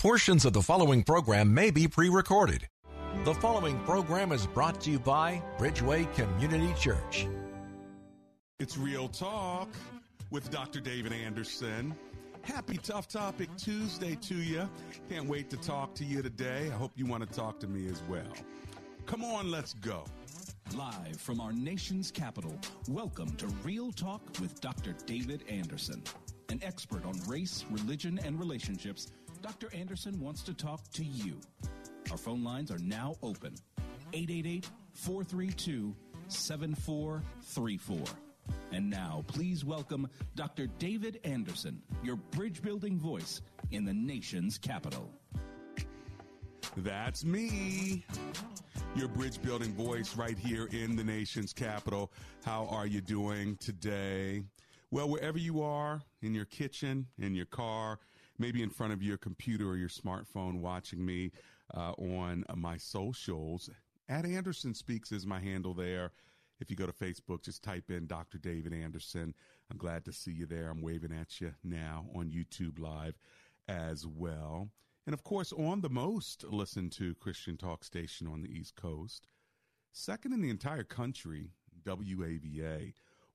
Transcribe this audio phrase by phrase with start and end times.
[0.00, 2.66] Portions of the following program may be pre recorded.
[3.26, 7.26] The following program is brought to you by Bridgeway Community Church.
[8.58, 9.68] It's Real Talk
[10.30, 10.80] with Dr.
[10.80, 11.94] David Anderson.
[12.40, 14.66] Happy Tough Topic Tuesday to you.
[15.10, 16.70] Can't wait to talk to you today.
[16.72, 18.32] I hope you want to talk to me as well.
[19.04, 20.06] Come on, let's go.
[20.74, 24.94] Live from our nation's capital, welcome to Real Talk with Dr.
[25.04, 26.02] David Anderson.
[26.48, 29.08] An expert on race, religion, and relationships,
[29.42, 29.70] Dr.
[29.74, 31.40] Anderson wants to talk to you.
[32.10, 33.54] Our phone lines are now open
[34.12, 35.94] 888 432
[36.28, 37.98] 7434.
[38.72, 40.66] And now, please welcome Dr.
[40.78, 45.10] David Anderson, your bridge building voice in the nation's capital.
[46.76, 48.04] That's me,
[48.94, 52.12] your bridge building voice right here in the nation's capital.
[52.44, 54.44] How are you doing today?
[54.90, 57.98] Well, wherever you are, in your kitchen, in your car,
[58.40, 61.30] maybe in front of your computer or your smartphone watching me
[61.76, 63.70] uh, on my socials,
[64.08, 66.10] at Anderson Speaks is my handle there.
[66.58, 68.38] If you go to Facebook, just type in Dr.
[68.38, 69.34] David Anderson.
[69.70, 70.68] I'm glad to see you there.
[70.68, 73.16] I'm waving at you now on YouTube Live
[73.68, 74.68] as well.
[75.06, 79.26] And of course, on the most listened to Christian talk station on the East Coast,
[79.92, 81.50] second in the entire country,
[81.84, 82.92] WAVA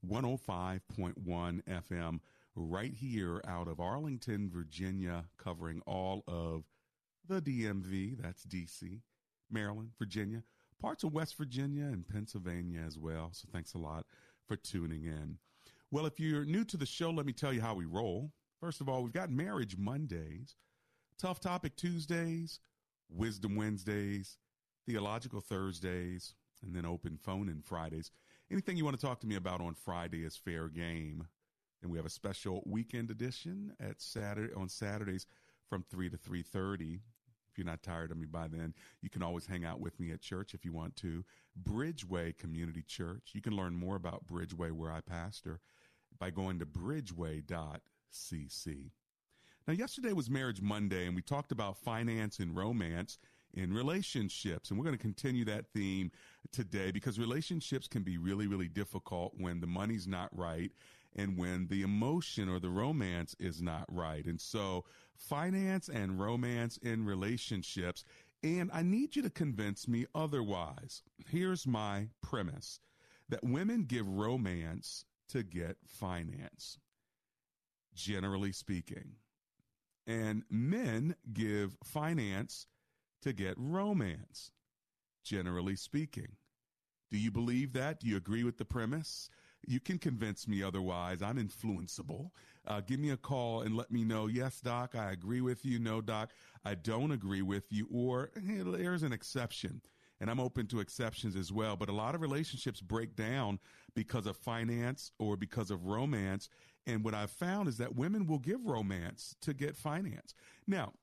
[0.07, 2.19] 105.1 FM,
[2.55, 6.63] right here out of Arlington, Virginia, covering all of
[7.27, 9.01] the DMV, that's DC,
[9.51, 10.43] Maryland, Virginia,
[10.81, 13.29] parts of West Virginia and Pennsylvania as well.
[13.33, 14.05] So thanks a lot
[14.47, 15.37] for tuning in.
[15.91, 18.31] Well, if you're new to the show, let me tell you how we roll.
[18.59, 20.55] First of all, we've got Marriage Mondays,
[21.17, 22.59] Tough Topic Tuesdays,
[23.09, 24.37] Wisdom Wednesdays,
[24.85, 28.11] Theological Thursdays, and then Open Phone in Fridays.
[28.51, 31.27] Anything you want to talk to me about on Friday is fair game.
[31.85, 35.27] And we have a special weekend edition at Saturday on Saturdays
[35.69, 37.01] from 3 to 3:30.
[37.51, 40.09] If you're not tired of me by then, you can always hang out with me
[40.09, 41.23] at church if you want to.
[41.61, 43.29] Bridgeway Community Church.
[43.33, 45.59] You can learn more about Bridgeway where I pastor
[46.17, 48.91] by going to bridgeway.cc.
[49.67, 53.19] Now, yesterday was Marriage Monday, and we talked about finance and romance
[53.53, 54.71] in relationships.
[54.71, 56.11] And we're going to continue that theme
[56.51, 60.71] today because relationships can be really, really difficult when the money's not right
[61.15, 64.25] and when the emotion or the romance is not right.
[64.25, 68.03] And so, finance and romance in relationships.
[68.43, 71.01] And I need you to convince me otherwise.
[71.27, 72.79] Here's my premise
[73.29, 76.77] that women give romance to get finance,
[77.95, 79.15] generally speaking.
[80.05, 82.67] And men give finance
[83.23, 84.51] to get romance,
[85.23, 86.33] generally speaking.
[87.09, 87.99] Do you believe that?
[87.99, 89.29] Do you agree with the premise?
[89.67, 91.21] You can convince me otherwise.
[91.21, 92.31] I'm influenceable.
[92.67, 95.79] Uh, give me a call and let me know, yes, doc, I agree with you.
[95.79, 96.31] No, doc,
[96.63, 97.87] I don't agree with you.
[97.91, 99.81] Or hey, there's an exception.
[100.21, 101.75] And I'm open to exceptions as well.
[101.75, 103.59] But a lot of relationships break down
[103.95, 106.49] because of finance or because of romance.
[106.87, 110.33] And what I've found is that women will give romance to get finance.
[110.67, 110.93] Now,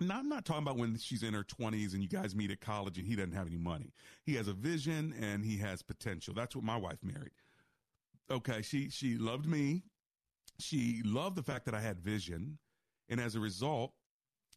[0.00, 2.60] now, I'm not talking about when she's in her 20s and you guys meet at
[2.60, 3.92] college and he doesn't have any money.
[4.22, 6.34] He has a vision and he has potential.
[6.34, 7.32] That's what my wife married.
[8.30, 9.82] Okay, she she loved me.
[10.58, 12.58] She loved the fact that I had vision,
[13.08, 13.92] and as a result,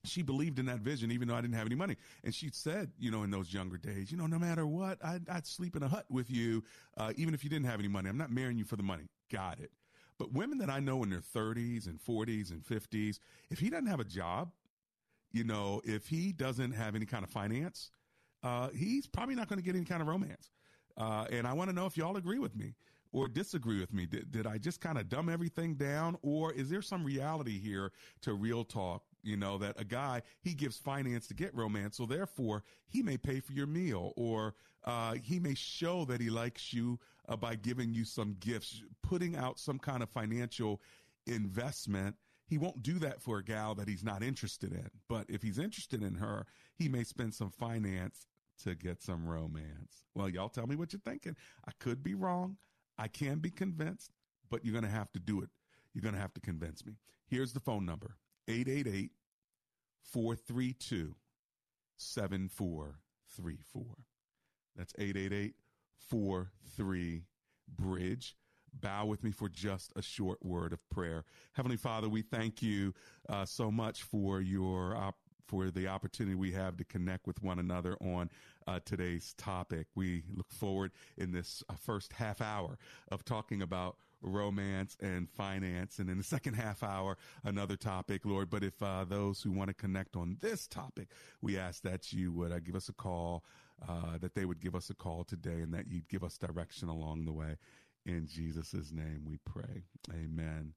[0.03, 1.95] she believed in that vision even though I didn't have any money.
[2.23, 5.29] And she said, you know, in those younger days, you know, no matter what, I'd,
[5.29, 6.63] I'd sleep in a hut with you,
[6.97, 8.09] uh, even if you didn't have any money.
[8.09, 9.09] I'm not marrying you for the money.
[9.31, 9.71] Got it.
[10.17, 13.87] But women that I know in their 30s and 40s and 50s, if he doesn't
[13.87, 14.51] have a job,
[15.31, 17.91] you know, if he doesn't have any kind of finance,
[18.43, 20.49] uh, he's probably not going to get any kind of romance.
[20.97, 22.73] Uh, and I want to know if y'all agree with me
[23.11, 24.05] or disagree with me.
[24.05, 27.91] Did, did I just kind of dumb everything down, or is there some reality here
[28.21, 29.03] to real talk?
[29.23, 31.97] You know, that a guy, he gives finance to get romance.
[31.97, 36.31] So therefore, he may pay for your meal or, uh, he may show that he
[36.31, 36.99] likes you
[37.29, 40.81] uh, by giving you some gifts, putting out some kind of financial
[41.27, 42.15] investment.
[42.47, 44.89] He won't do that for a gal that he's not interested in.
[45.07, 48.25] But if he's interested in her, he may spend some finance
[48.63, 50.03] to get some romance.
[50.15, 51.35] Well, y'all tell me what you're thinking.
[51.67, 52.57] I could be wrong.
[53.01, 54.11] I can be convinced,
[54.51, 55.49] but you're going to have to do it.
[55.91, 56.93] You're going to have to convince me.
[57.25, 58.15] Here's the phone number
[58.47, 59.09] 888
[60.03, 61.15] 432
[61.97, 63.83] 7434.
[64.75, 65.55] That's 888
[66.09, 67.23] 43
[67.75, 68.35] Bridge.
[68.79, 71.25] Bow with me for just a short word of prayer.
[71.53, 72.93] Heavenly Father, we thank you
[73.27, 75.17] uh, so much for your op-
[75.47, 78.29] for the opportunity we have to connect with one another on
[78.67, 79.87] uh, today's topic.
[79.95, 82.77] We look forward in this uh, first half hour
[83.11, 85.99] of talking about romance and finance.
[85.99, 88.49] And in the second half hour, another topic, Lord.
[88.49, 91.09] But if uh, those who want to connect on this topic,
[91.41, 93.43] we ask that you would uh, give us a call,
[93.87, 96.89] uh, that they would give us a call today and that you'd give us direction
[96.89, 97.57] along the way.
[98.05, 99.83] In Jesus' name we pray.
[100.11, 100.73] Amen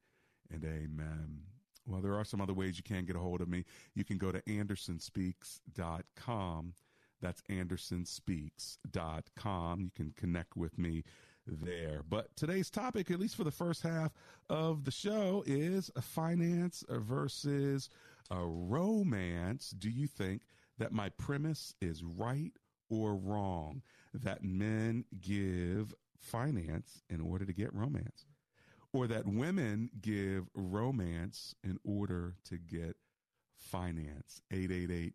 [0.50, 1.40] and amen.
[1.86, 3.64] Well, there are some other ways you can get a hold of me.
[3.94, 6.74] You can go to andersonspeaks.com.
[7.20, 9.80] That's andersonspeaks.com.
[9.80, 11.04] You can connect with me
[11.46, 12.02] there.
[12.08, 14.12] But today's topic, at least for the first half
[14.48, 17.90] of the show, is finance versus
[18.30, 19.68] romance.
[19.70, 20.42] Do you think
[20.78, 22.52] that my premise is right
[22.88, 23.82] or wrong?
[24.12, 28.24] That men give finance in order to get romance?
[28.94, 32.96] Or that women give romance in order to get
[33.58, 34.40] finance?
[34.52, 35.14] 888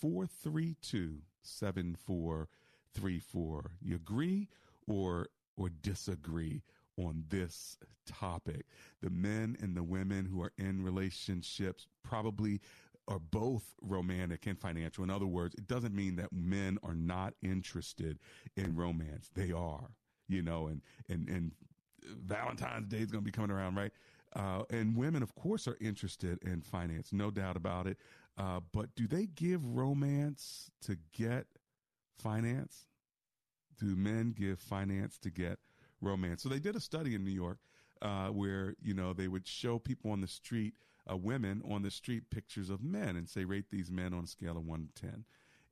[0.00, 3.70] 432 7434.
[3.80, 4.48] You agree
[4.86, 6.62] or or disagree
[6.98, 8.66] on this topic.
[9.00, 12.60] The men and the women who are in relationships probably
[13.08, 15.04] are both romantic and financial.
[15.04, 18.18] In other words, it doesn't mean that men are not interested
[18.56, 19.30] in romance.
[19.34, 19.90] They are,
[20.28, 21.52] you know, and, and, and
[22.06, 23.92] Valentine's Day is going to be coming around, right?
[24.34, 27.98] Uh, and women, of course, are interested in finance, no doubt about it.
[28.36, 31.46] Uh, but do they give romance to get
[32.18, 32.86] finance?
[33.78, 35.58] do men give finance to get
[36.00, 36.42] romance?
[36.42, 37.58] So they did a study in New York
[38.02, 40.74] uh, where you know they would show people on the street,
[41.10, 44.26] uh, women on the street, pictures of men and say rate these men on a
[44.26, 45.24] scale of one to ten,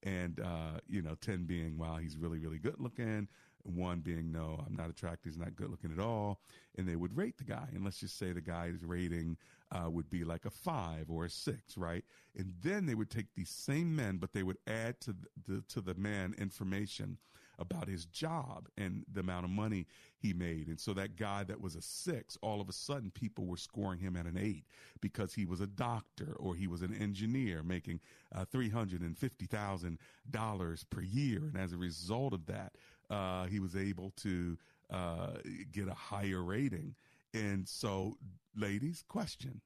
[0.03, 3.29] and uh, you know ten being wow he's really really good looking,
[3.65, 6.41] one being no I'm not attracted he's not good looking at all,
[6.77, 9.37] and they would rate the guy and let's just say the guy's rating
[9.71, 12.05] uh, would be like a five or a six, right?
[12.37, 15.65] And then they would take these same men, but they would add to the, the
[15.69, 17.19] to the man information
[17.59, 19.87] about his job and the amount of money
[20.19, 20.69] he made.
[20.69, 24.01] And so that guy that was a six, all of a sudden people were scoring
[24.01, 24.65] him at an eight
[25.01, 28.01] because he was a doctor or he was an engineer making
[28.35, 31.39] uh, $350,000 per year.
[31.39, 32.73] And as a result of that,
[33.13, 34.57] uh, he was able to
[34.91, 35.33] uh,
[35.71, 36.95] get a higher rating.
[37.35, 38.17] And so,
[38.57, 39.61] ladies, question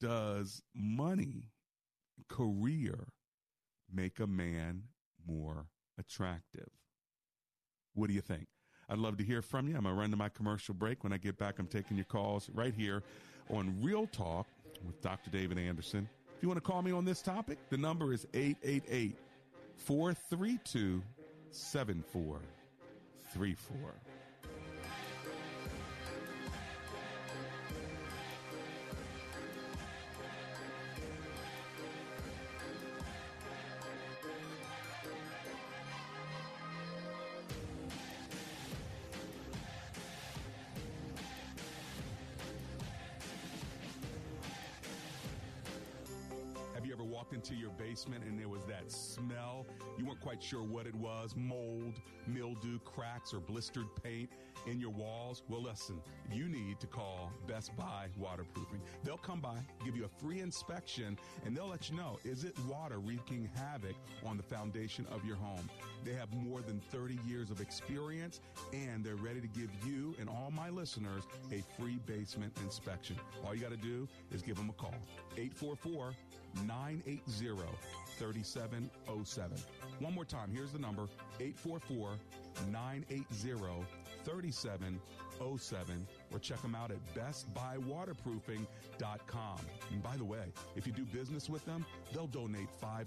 [0.00, 1.50] Does money,
[2.28, 3.08] career,
[3.92, 4.84] make a man
[5.26, 5.66] more
[5.98, 6.68] attractive.
[7.94, 8.46] What do you think?
[8.88, 9.76] I'd love to hear from you.
[9.76, 11.04] I'm going to run to my commercial break.
[11.04, 13.02] When I get back, I'm taking your calls right here
[13.50, 14.46] on Real Talk
[14.84, 15.30] with Dr.
[15.30, 16.08] David Anderson.
[16.36, 19.16] If you want to call me on this topic, the number is 888
[19.76, 21.02] 432
[21.54, 23.94] 7434.
[47.34, 48.38] into your basement and
[49.54, 49.66] smell.
[49.98, 54.30] You weren't quite sure what it was mold, mildew, cracks, or blistered paint
[54.66, 55.42] in your walls.
[55.48, 56.00] Well, listen,
[56.32, 58.80] you need to call Best Buy Waterproofing.
[59.04, 62.56] They'll come by, give you a free inspection, and they'll let you know is it
[62.68, 63.94] water wreaking havoc
[64.24, 65.68] on the foundation of your home?
[66.04, 68.40] They have more than 30 years of experience
[68.72, 73.16] and they're ready to give you and all my listeners a free basement inspection.
[73.44, 74.94] All you got to do is give them a call.
[75.36, 76.14] 844
[76.66, 79.58] 980 3707.
[80.00, 81.02] One more time, here's the number
[81.40, 82.14] 844
[82.70, 83.24] 980
[84.24, 89.58] 3707 or check them out at bestbuywaterproofing.com.
[89.90, 93.04] And by the way, if you do business with them, they'll donate $500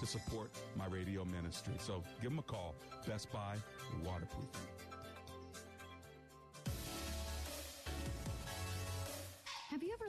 [0.00, 1.74] to support my radio ministry.
[1.78, 2.76] So give them a call,
[3.06, 3.56] Best Buy
[4.04, 4.91] Waterproofing.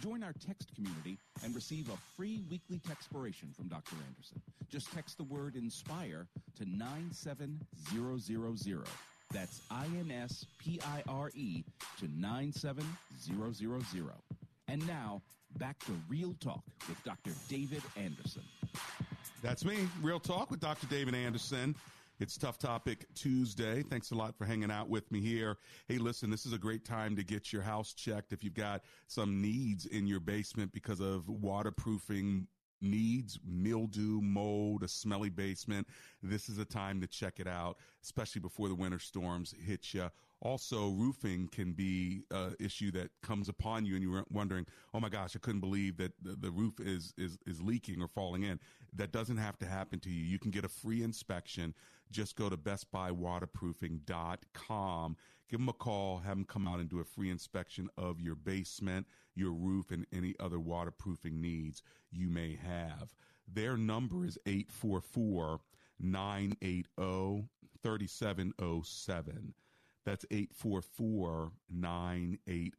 [0.00, 3.96] Join our text community and receive a free weekly textpiration from Dr.
[4.08, 4.40] Anderson.
[4.68, 8.84] Just text the word INSPIRE to 97000.
[9.32, 11.64] That's I-N-S-P-I-R-E
[11.98, 14.12] to 97000.
[14.68, 15.22] And now,
[15.58, 17.32] back to Real Talk with Dr.
[17.48, 18.42] David Anderson.
[19.42, 20.86] That's me, Real Talk with Dr.
[20.86, 21.74] David Anderson.
[22.20, 23.82] It's Tough Topic Tuesday.
[23.82, 25.56] Thanks a lot for hanging out with me here.
[25.88, 28.82] Hey, listen, this is a great time to get your house checked if you've got
[29.06, 32.46] some needs in your basement because of waterproofing
[32.82, 35.86] needs, mildew, mold, a smelly basement.
[36.22, 40.10] This is a time to check it out, especially before the winter storms hit you.
[40.42, 45.10] Also, roofing can be an issue that comes upon you and you're wondering, oh my
[45.10, 48.58] gosh, I couldn't believe that the, the roof is, is, is leaking or falling in.
[48.94, 50.24] That doesn't have to happen to you.
[50.24, 51.74] You can get a free inspection
[52.10, 55.16] just go to bestbuywaterproofing.com.
[55.48, 58.36] Give them a call, have them come out and do a free inspection of your
[58.36, 61.82] basement, your roof, and any other waterproofing needs
[62.12, 63.16] you may have.
[63.52, 65.58] Their number is 844
[65.98, 67.48] 980
[67.82, 69.54] 3707.
[70.04, 72.72] That's 844 980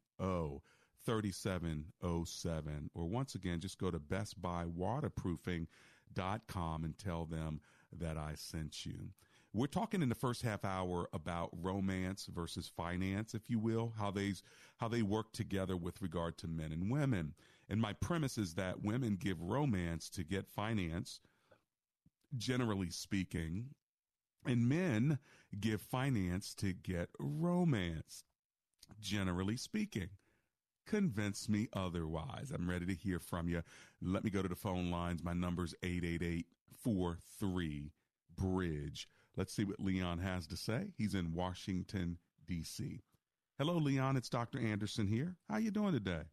[1.06, 2.90] 3707.
[2.94, 7.62] Or once again, just go to bestbuywaterproofing.com and tell them
[7.98, 9.10] that I sent you.
[9.54, 14.10] We're talking in the first half hour about romance versus finance, if you will, how
[14.10, 14.34] they
[14.78, 17.34] how they work together with regard to men and women.
[17.68, 21.20] And my premise is that women give romance to get finance,
[22.38, 23.72] generally speaking,
[24.46, 25.20] and men
[25.60, 28.24] give finance to get romance,
[29.00, 30.10] generally speaking.
[30.88, 32.52] Convince me otherwise.
[32.54, 33.62] I'm ready to hear from you.
[34.02, 35.24] Let me go to the phone lines.
[35.24, 36.48] My number's 888
[36.84, 37.92] 43
[38.36, 39.08] Bridge.
[39.38, 40.88] Let's see what Leon has to say.
[40.98, 42.18] He's in Washington,
[42.48, 43.02] D.C.
[43.58, 44.18] Hello, Leon.
[44.18, 44.60] It's Dr.
[44.60, 45.36] Anderson here.
[45.50, 46.24] How you doing today?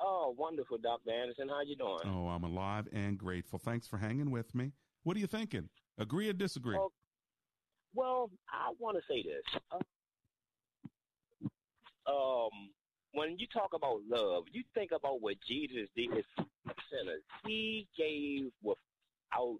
[0.00, 1.10] Oh, wonderful, Dr.
[1.10, 1.48] Anderson.
[1.48, 1.98] How you doing?
[2.06, 3.58] Oh, I'm alive and grateful.
[3.58, 4.72] Thanks for hanging with me.
[5.02, 5.68] What are you thinking?
[5.98, 6.76] Agree or disagree?
[6.76, 6.92] Oh,
[7.94, 9.60] well, I want to say this.
[9.72, 9.78] Uh,
[12.10, 12.50] um,
[13.12, 17.22] when you talk about love, you think about what Jesus did for sinners.
[17.46, 19.58] He gave without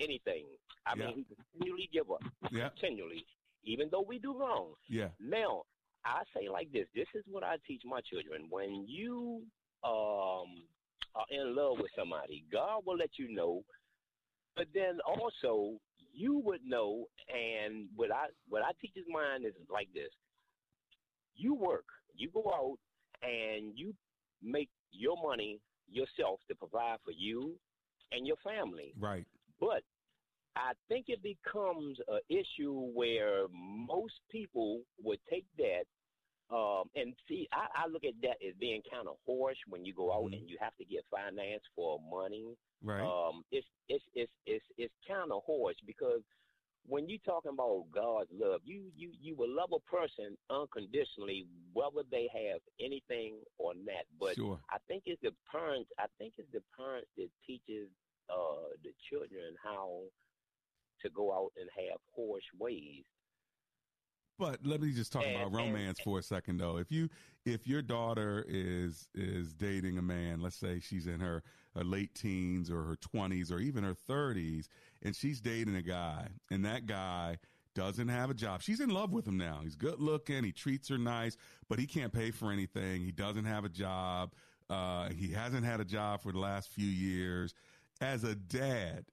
[0.00, 0.44] anything.
[0.86, 1.06] I yeah.
[1.06, 2.22] mean, he continually give up.
[2.50, 2.68] Yeah.
[2.70, 3.24] Continually.
[3.64, 4.72] Even though we do wrong.
[4.88, 5.08] Yeah.
[5.20, 5.62] Now,
[6.04, 6.86] I say like this.
[6.94, 8.46] This is what I teach my children.
[8.50, 9.42] When you
[9.84, 10.64] um
[11.14, 13.62] are in love with somebody, God will let you know.
[14.56, 15.78] But then also
[16.12, 20.10] you would know and what I what I teach his mind is like this.
[21.34, 22.78] You work, you go out
[23.22, 23.94] and you
[24.42, 27.54] make your money yourself to provide for you
[28.12, 28.92] and your family.
[28.98, 29.26] Right.
[29.60, 29.82] But
[30.56, 35.84] I think it becomes an issue where most people would take that
[36.52, 37.48] um, and see.
[37.52, 40.34] I, I look at that as being kind of harsh when you go out mm-hmm.
[40.34, 42.56] and you have to get finance for money.
[42.82, 43.02] Right.
[43.02, 46.22] Um, it's it's it's it's it's kind of harsh because
[46.86, 52.02] when you're talking about God's love, you you you will love a person unconditionally, whether
[52.10, 54.04] they have anything or not.
[54.18, 54.58] But sure.
[54.70, 55.90] I think it's the parents.
[55.98, 57.88] I think it's the parents that teaches
[58.28, 60.02] uh, the children how
[61.02, 63.04] to go out and have harsh ways.
[64.40, 66.78] But let me just talk and, about romance and, for a second, though.
[66.78, 67.10] If you
[67.44, 71.42] if your daughter is is dating a man, let's say she's in her,
[71.76, 74.70] her late teens or her twenties or even her thirties,
[75.02, 77.36] and she's dating a guy, and that guy
[77.74, 78.62] doesn't have a job.
[78.62, 79.60] She's in love with him now.
[79.62, 80.42] He's good looking.
[80.42, 81.36] He treats her nice,
[81.68, 83.02] but he can't pay for anything.
[83.02, 84.32] He doesn't have a job.
[84.70, 87.52] Uh, he hasn't had a job for the last few years.
[88.00, 89.04] As a dad,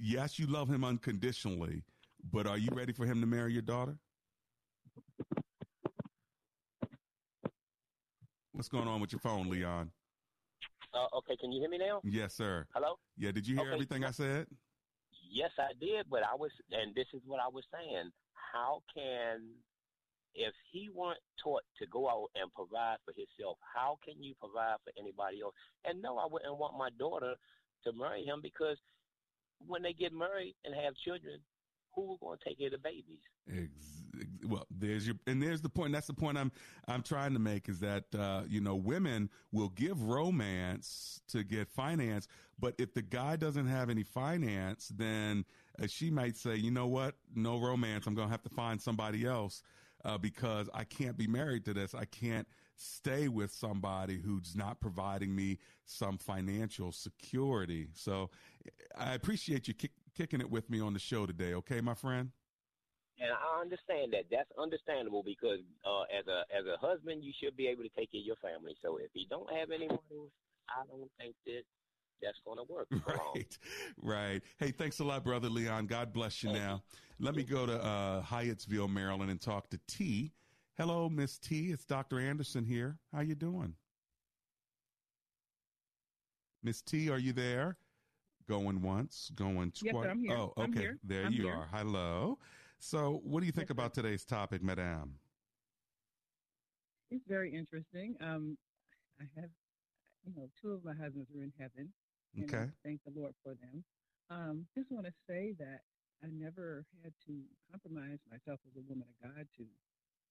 [0.00, 1.84] yes, you love him unconditionally,
[2.32, 3.98] but are you ready for him to marry your daughter?
[8.54, 9.90] What's going on with your phone, Leon?
[10.94, 12.00] Uh, okay, can you hear me now?
[12.04, 12.64] Yes, sir.
[12.72, 12.94] Hello?
[13.18, 13.74] Yeah, did you hear okay.
[13.74, 14.46] everything I said?
[15.28, 18.14] Yes, I did, but I was, and this is what I was saying.
[18.54, 19.42] How can,
[20.36, 24.78] if he weren't taught to go out and provide for himself, how can you provide
[24.86, 25.54] for anybody else?
[25.84, 27.34] And no, I wouldn't want my daughter
[27.82, 28.78] to marry him because
[29.66, 31.42] when they get married and have children,
[31.94, 33.20] who's going to take care of the babies?
[33.48, 34.02] Ex-
[34.46, 35.92] well, there's your, and there's the point.
[35.92, 36.52] That's the point I'm,
[36.86, 41.68] I'm trying to make is that, uh, you know, women will give romance to get
[41.68, 45.44] finance, but if the guy doesn't have any finance, then
[45.82, 47.16] uh, she might say, you know what?
[47.34, 48.06] No romance.
[48.06, 49.62] I'm going to have to find somebody else,
[50.04, 51.94] uh, because I can't be married to this.
[51.94, 52.46] I can't
[52.76, 57.88] stay with somebody who's not providing me some financial security.
[57.94, 58.30] So
[58.98, 61.54] I appreciate you kick, kicking it with me on the show today.
[61.54, 62.30] Okay, my friend.
[63.18, 64.24] And I understand that.
[64.30, 68.10] That's understandable because uh, as a as a husband, you should be able to take
[68.10, 68.74] care of your family.
[68.82, 70.30] So if you don't have any money,
[70.68, 71.62] I don't think that
[72.22, 72.88] that's going to work.
[73.06, 73.58] Right,
[74.02, 74.42] right.
[74.58, 75.86] Hey, thanks a lot, brother Leon.
[75.86, 76.50] God bless you.
[76.50, 76.82] Thank now,
[77.18, 77.26] you.
[77.26, 80.32] let me go to uh, Hyattsville, Maryland, and talk to T.
[80.76, 81.70] Hello, Miss T.
[81.70, 82.18] It's Dr.
[82.18, 82.98] Anderson here.
[83.12, 83.74] How you doing?
[86.62, 87.76] Miss T, are you there?
[88.48, 89.94] Going once, going twice.
[89.94, 90.36] Yes, I'm here.
[90.36, 90.80] Oh, okay.
[90.80, 90.98] Here.
[91.02, 91.54] There I'm you here.
[91.54, 91.68] are.
[91.72, 92.38] Hello.
[92.78, 95.14] So, what do you think yes, about today's topic, Madame?
[97.10, 98.16] It's very interesting.
[98.20, 98.58] Um,
[99.18, 99.48] I have,
[100.26, 101.90] you know, two of my husbands are in heaven.
[102.42, 102.70] okay.
[102.84, 103.82] thank the Lord for them.
[104.28, 105.80] Um, just want to say that
[106.22, 107.32] I never had to
[107.70, 109.64] compromise myself as a woman of God to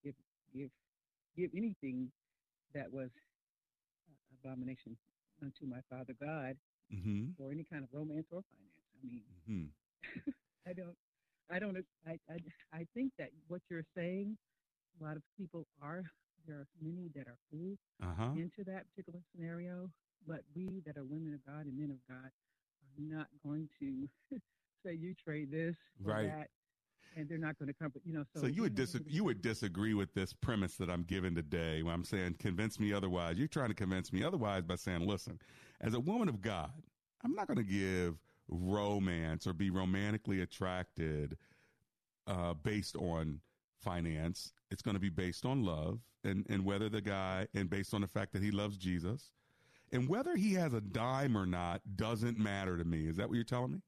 [0.04, 0.13] give
[0.54, 0.69] give
[1.36, 2.12] give anything
[2.76, 3.10] that was
[4.43, 4.97] abomination
[5.41, 6.58] unto my Father God
[6.93, 7.41] mm-hmm.
[7.41, 8.84] or any kind of romance or finance.
[8.91, 10.32] I mean, mm-hmm.
[10.67, 10.98] I don't,
[11.52, 12.38] I don't, I, I,
[12.74, 14.38] I think that what you're saying,
[15.00, 16.04] a lot of people are,
[16.48, 18.32] there are many that are fooled uh-huh.
[18.36, 19.89] into that particular scenario,
[20.28, 24.08] but we that are women of God and men of God are not going to
[24.86, 26.28] say you trade this right.
[26.28, 26.48] that
[27.15, 27.91] and they're not going to come.
[28.06, 29.12] You know, so, so you would disagree.
[29.12, 31.84] You would disagree with this premise that I'm giving today.
[31.84, 35.39] When I'm saying convince me otherwise, you're trying to convince me otherwise by saying, listen,
[35.82, 36.71] as a woman of God,
[37.23, 38.15] I'm not going to give
[38.47, 41.38] romance or be romantically attracted
[42.28, 43.39] uh, based on
[43.82, 44.54] finance.
[44.71, 48.02] It's going to be based on love and, and whether the guy, and based on
[48.02, 49.32] the fact that he loves Jesus.
[49.91, 53.08] And whether he has a dime or not doesn't matter to me.
[53.08, 53.82] Is that what you're telling me?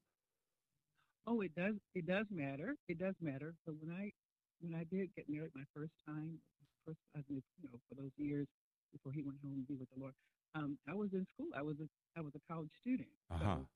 [1.26, 1.74] Oh, it does.
[1.94, 2.76] It does matter.
[2.88, 3.54] It does matter.
[3.66, 4.12] But when I
[4.60, 6.38] when I did get married my first time,
[6.86, 8.46] first I you know, for those years
[8.92, 10.14] before he went home to be with the Lord,
[10.54, 11.48] um, I was in school.
[11.56, 13.08] I was a I was a college student.
[13.30, 13.56] Uh-huh.
[13.56, 13.66] So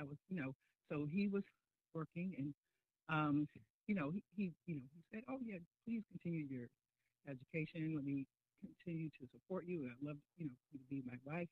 [0.00, 0.52] I was, you know,
[0.90, 1.42] so he was
[1.94, 2.54] working, and
[3.08, 3.48] um,
[3.86, 6.68] you know, he, he you know he said, "Oh yeah, please continue your
[7.28, 7.94] education.
[7.94, 8.26] Let me
[8.62, 9.84] continue to support you.
[9.84, 11.48] And I love you know you to be my wife."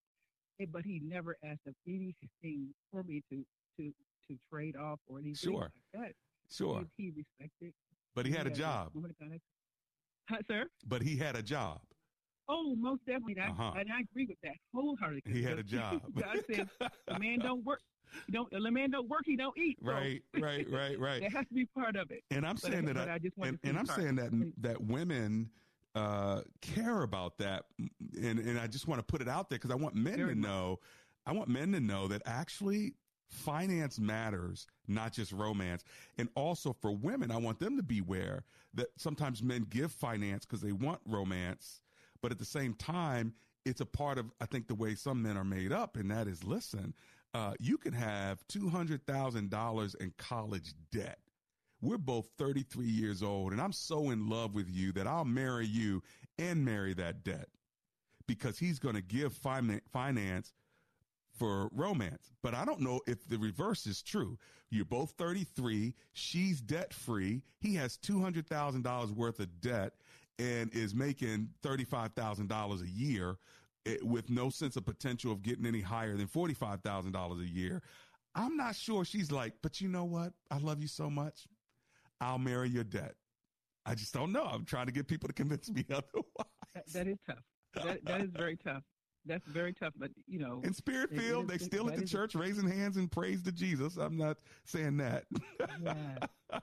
[0.70, 3.44] But he never asked of anything for me to
[3.78, 3.92] to
[4.28, 5.60] to trade off or anything sure.
[5.60, 6.12] like that.
[6.50, 6.84] Sure.
[6.96, 7.72] He, he respected.
[8.14, 8.92] But he, had, a job.
[10.28, 10.66] Huh, sir?
[10.86, 11.80] But he had a job.
[12.48, 13.38] Oh, most definitely.
[13.40, 13.72] I, uh-huh.
[13.78, 15.32] And I agree with that wholeheartedly.
[15.32, 16.02] He had a job.
[16.18, 17.80] God said, "The man don't work.
[18.30, 19.22] don't the man don't work.
[19.24, 20.42] He don't eat." Right, so.
[20.42, 21.22] right, right, right.
[21.22, 22.22] that has to be part of it.
[22.30, 23.98] And I'm but saying I, that, I, just and, and I'm part.
[23.98, 25.50] saying that that women
[25.94, 27.64] uh, care about that,
[28.20, 30.34] and and I just want to put it out there because I want men Very
[30.34, 30.80] to know.
[31.26, 32.92] I want men to know that actually
[33.28, 35.84] finance matters, not just romance.
[36.18, 40.60] And also for women, I want them to beware that sometimes men give finance because
[40.60, 41.80] they want romance,
[42.22, 43.34] but at the same time,
[43.64, 45.96] it's a part of, I think, the way some men are made up.
[45.96, 46.94] And that is, listen,
[47.32, 51.18] uh, you can have $200,000 in college debt.
[51.80, 55.66] We're both 33 years old, and I'm so in love with you that I'll marry
[55.66, 56.02] you
[56.38, 57.48] and marry that debt
[58.26, 60.52] because he's going to give fin- finance
[61.36, 62.32] for romance.
[62.42, 64.38] But I don't know if the reverse is true.
[64.70, 65.94] You're both 33.
[66.12, 67.42] She's debt free.
[67.60, 69.94] He has $200,000 worth of debt
[70.38, 73.36] and is making $35,000 a year
[73.86, 77.82] eh, with no sense of potential of getting any higher than $45,000 a year.
[78.34, 80.32] I'm not sure she's like, but you know what?
[80.50, 81.46] I love you so much.
[82.20, 83.14] I'll marry your debt.
[83.86, 84.44] I just don't know.
[84.44, 86.50] I'm trying to get people to convince me otherwise.
[86.74, 87.44] That, that is tough.
[87.74, 88.82] That, that is very tough.
[89.26, 89.94] That's very tough.
[89.96, 93.42] But you know, in Spirit Field, they still at the church raising hands and praise
[93.44, 93.96] to Jesus.
[93.96, 95.24] I'm not saying that.
[95.82, 96.18] yes.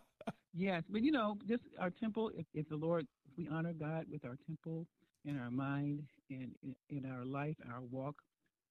[0.54, 2.32] yes, but you know, just our temple.
[2.36, 4.86] If, if the Lord, if we honor God with our temple
[5.26, 8.16] in our mind and in, in our life, our walk,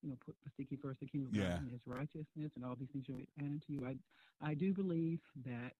[0.02, 1.50] you know, put seek ye first the kingdom of Yeah.
[1.50, 3.86] God and His righteousness, and all these things be added to you.
[3.86, 3.96] I,
[4.42, 5.72] I do believe that,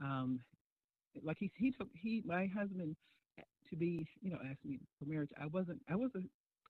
[0.00, 0.40] um,
[1.22, 2.96] like he he took he my husband
[3.68, 5.30] to be you know asked me for marriage.
[5.40, 6.10] I wasn't I was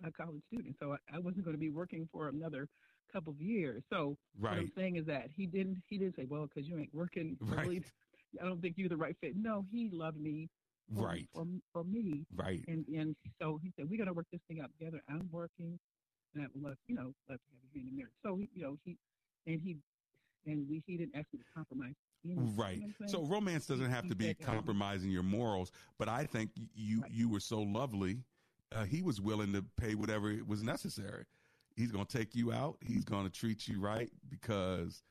[0.04, 2.68] a, college student, so I, I wasn't going to be working for another
[3.12, 3.82] couple of years.
[3.92, 6.94] So what I'm saying is that he didn't he didn't say well because you ain't
[6.94, 7.36] working.
[7.52, 7.66] I Right.
[7.66, 7.84] really-
[8.40, 9.36] I don't think you're the right fit.
[9.36, 10.48] No, he loved me.
[10.94, 11.28] For, Right.
[11.34, 12.24] For, for me.
[12.34, 12.64] Right.
[12.68, 15.02] And and so he said, we're going to work this thing out together.
[15.08, 15.78] I'm working,
[16.34, 18.14] and I would love, you know, love to have you in the marriage.
[18.24, 18.96] So he, you know, he,
[19.46, 19.76] and he,
[20.46, 21.94] and we, he didn't ask me to compromise.
[22.22, 22.82] You know, you know Right.
[23.06, 27.28] So romance doesn't have he to be compromising your morals, but I think you you
[27.28, 28.18] were so lovely.
[28.74, 31.24] Uh, he was willing to pay whatever was necessary.
[31.76, 32.76] He's going to take you out.
[32.80, 35.02] He's going to treat you right because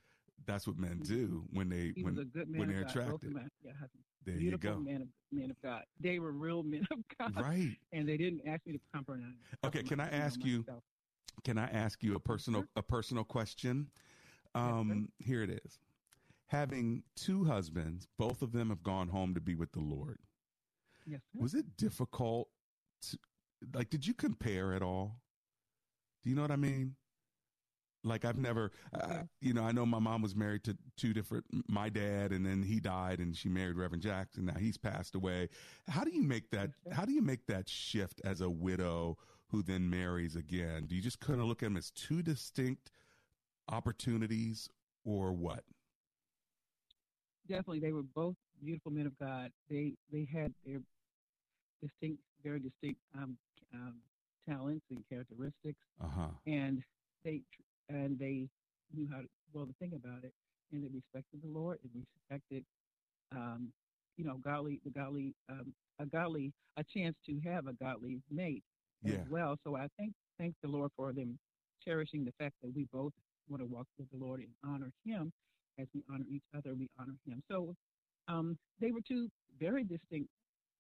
[0.46, 2.90] that's what men do when they he when, was a good man when they're God.
[2.90, 3.40] Attracted.
[3.64, 3.72] yeah.
[4.26, 4.78] There you go.
[4.78, 5.84] man of man of God.
[6.00, 7.36] They were real men of God.
[7.36, 7.76] Right.
[7.92, 9.34] And they didn't ask me to compromise.
[9.66, 10.66] Okay, can I ask you?
[11.44, 13.88] Can I ask you a personal a personal question?
[14.54, 15.80] Um, here it is.
[16.48, 20.20] Having two husbands, both of them have gone home to be with the Lord.
[21.08, 21.22] Yes.
[21.34, 21.42] sir.
[21.42, 22.50] Was it difficult?
[23.10, 23.18] To,
[23.74, 25.18] like, did you compare at all?
[26.24, 26.96] Do you know what I mean?
[28.04, 31.46] Like, I've never, uh, you know, I know my mom was married to two different,
[31.68, 34.46] my dad, and then he died, and she married Reverend Jackson.
[34.46, 35.50] Now he's passed away.
[35.88, 36.72] How do you make that?
[36.92, 39.18] How do you make that shift as a widow
[39.50, 40.86] who then marries again?
[40.88, 42.92] Do you just kind of look at them as two distinct
[43.70, 44.68] opportunities,
[45.06, 45.64] or what?
[47.52, 49.52] definitely they were both beautiful men of God.
[49.70, 50.80] They they had their
[51.82, 53.38] distinct, very distinct um,
[53.74, 53.96] um,
[54.50, 56.28] talents and characteristics, Uh huh.
[56.48, 56.84] and
[57.24, 57.42] they
[57.90, 58.48] and they
[58.94, 59.28] knew how to.
[59.54, 60.34] Well, the thing about it,
[60.72, 61.92] and they respected the Lord and
[62.30, 62.66] respected,
[63.36, 63.72] um,
[64.18, 68.64] you know, godly the godly um, a godly a chance to have a godly mate
[69.04, 69.16] Yeah.
[69.16, 69.58] as well.
[69.66, 71.38] So I thank thank the Lord for them
[71.84, 73.14] cherishing the fact that we both
[73.50, 75.32] want to walk with the Lord and honor Him
[75.80, 76.74] as we honor each other.
[76.76, 77.44] We honor Him.
[77.52, 77.76] So
[78.28, 79.30] um, they were two
[79.60, 80.30] very distinct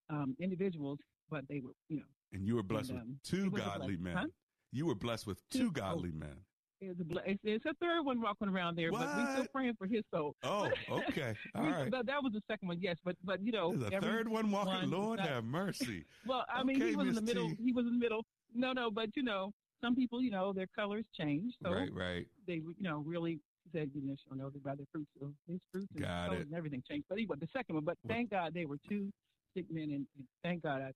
[0.09, 0.99] um, individuals,
[1.31, 3.61] but they were, you know, And you were blessed And, with um, two it was
[3.61, 4.15] a godly men.
[4.17, 4.25] Huh?
[4.71, 6.35] You were blessed with two godly men.
[6.81, 9.85] it's a, ble- it's a third one walking around there, but we're still praying for
[9.87, 10.35] his soul.
[10.43, 11.33] Oh, okay.
[11.55, 11.89] All right.
[11.91, 12.97] But that was the second one, yes.
[13.03, 14.73] But but you know, There's every third one walking.
[14.73, 16.05] one- Lord not- have mercy.
[16.27, 17.49] Well, I mean, Okay, he was in the middle.
[17.49, 17.57] T.
[17.63, 18.23] He was in the middle.
[18.53, 19.51] No, no, but you know,
[19.83, 21.53] some people, you know, their colors change.
[21.63, 22.25] So Right, right.
[22.47, 23.39] they, you know, really
[23.73, 24.01] said, you
[24.35, 25.09] know, them by their fruits.
[25.19, 27.05] So his fruits and and everything changed.
[27.09, 27.83] But anyway, the second one.
[27.85, 29.11] But thank God they were two
[29.55, 30.91] sick men, and, and thank God I,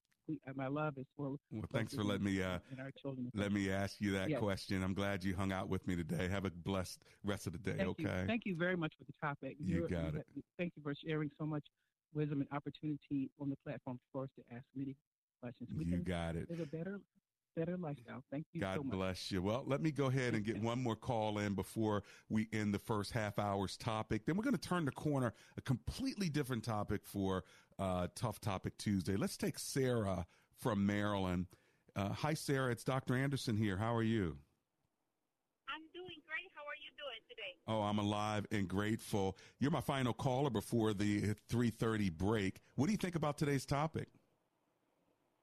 [0.50, 1.36] uh, my love is for.
[1.52, 3.30] Well, thanks for letting me uh, and our children.
[3.36, 4.40] let me ask you that Yes.
[4.40, 4.84] question.
[4.84, 6.28] I'm glad you hung out with me today.
[6.30, 7.78] Have a blessed rest of the day.
[7.78, 8.04] Thank okay.
[8.22, 8.28] You.
[8.28, 9.56] Thank you very much for the topic.
[9.60, 10.26] You You're- got it.
[10.58, 11.64] Thank you for sharing so much
[12.14, 14.96] wisdom and opportunity on the platform for us to ask many
[15.42, 15.70] questions.
[15.78, 16.50] We You got it.
[16.50, 17.00] live a better,
[17.58, 18.24] better lifestyle.
[18.32, 18.94] Thank you God so much.
[18.96, 19.42] bless you.
[19.42, 22.80] Well, let me go ahead and get one more call in before we end the
[22.80, 24.26] first half hour's topic.
[24.26, 27.44] Then we're going to turn the corner, a completely different topic for
[27.80, 29.16] uh, Tough Topic Tuesday.
[29.16, 30.26] Let's take Sarah
[30.60, 31.48] from Maryland.
[31.96, 32.72] Uh, hi, Sarah.
[32.72, 33.16] It's Dr.
[33.16, 33.78] Anderson here.
[33.78, 34.38] How are you?
[35.72, 36.52] I'm doing great.
[36.56, 37.56] How are you doing today?
[37.68, 39.38] Oh, I'm alive and grateful.
[39.60, 42.60] You're my final caller before the 3:30 break.
[42.76, 44.10] What do you think about today's topic?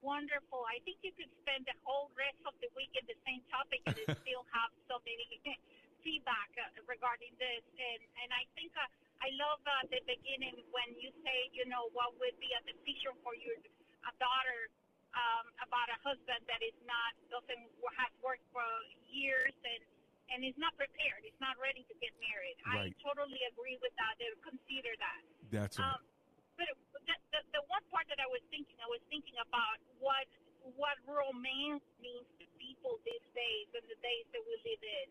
[0.02, 0.66] Wonderful.
[0.66, 3.80] I think you could spend the whole rest of the week in the same topic
[3.86, 5.24] and still have so many
[6.04, 7.64] feedback uh, regarding this.
[7.78, 8.84] And and I think uh,
[9.22, 13.14] I love uh, the beginning when you say, you know, what would be a decision
[13.22, 13.54] for your
[14.02, 14.66] a daughter
[15.14, 17.70] um, about a husband that is not doesn't
[18.02, 18.66] has worked for
[19.06, 19.82] years and
[20.34, 22.56] and is not prepared, is not ready to get married.
[22.64, 22.90] Right.
[22.90, 24.16] I totally agree with that.
[24.16, 25.22] They consider that.
[25.52, 25.92] That's right.
[25.92, 26.00] Um,
[26.56, 26.66] but
[27.04, 30.26] the, the, the one part that I was thinking, I was thinking about what
[30.74, 35.06] what romance means to people these days and the days that we live in,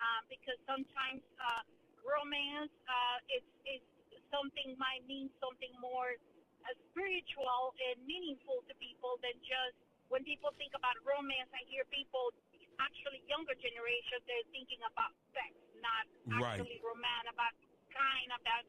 [0.00, 1.62] um, because sometimes uh,
[2.06, 3.82] romance uh, is is
[4.30, 6.14] something might mean something more
[6.62, 9.74] uh, spiritual and meaningful to people than just
[10.08, 11.50] when people think about romance.
[11.50, 12.30] I hear people,
[12.78, 15.50] actually younger generation, they're thinking about sex,
[15.82, 16.58] not Right.
[16.58, 17.54] actually romance, about
[17.90, 18.64] kind, about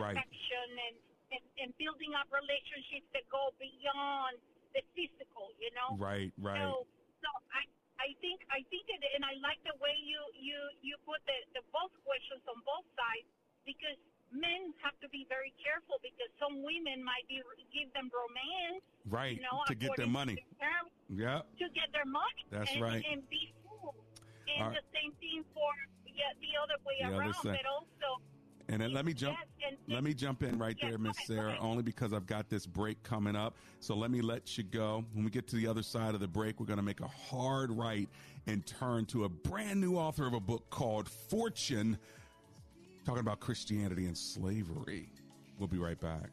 [0.00, 0.16] Right.
[0.16, 0.96] affection and,
[1.36, 4.40] and, and building up relationships that go beyond
[4.72, 6.00] the physical, you know?
[6.00, 6.56] Right, right.
[6.58, 6.88] So,
[7.20, 7.68] so I,
[8.04, 11.36] I think, I think it, and I like the way you, you, you put the,
[11.56, 13.24] the both questions on both sides
[13.64, 13.96] because
[14.28, 17.40] men have to be very careful because some women might be
[17.72, 20.36] give them romance, right, you know, to get their to money.
[21.08, 21.40] Yeah.
[21.40, 22.44] to get their money.
[22.52, 23.00] That's and, right.
[23.08, 23.96] And be fooled.
[24.52, 24.76] And right.
[24.76, 25.72] the same thing for
[26.14, 27.56] yeah, the other way The around, side.
[27.58, 28.22] but also
[28.68, 29.36] And then let me jump.
[29.60, 32.48] Yes, and- let me jump in right Yes, there, Miss Sarah, only because I've got
[32.48, 33.54] this break coming up.
[33.80, 35.04] So let me let you go.
[35.12, 37.06] When we get to the other side of the break, we're going to make a
[37.08, 38.08] hard right
[38.46, 41.98] and turn to a brand new author of a book called Fortune,
[43.04, 45.08] talking about Christianity and slavery.
[45.58, 46.30] We'll be right back.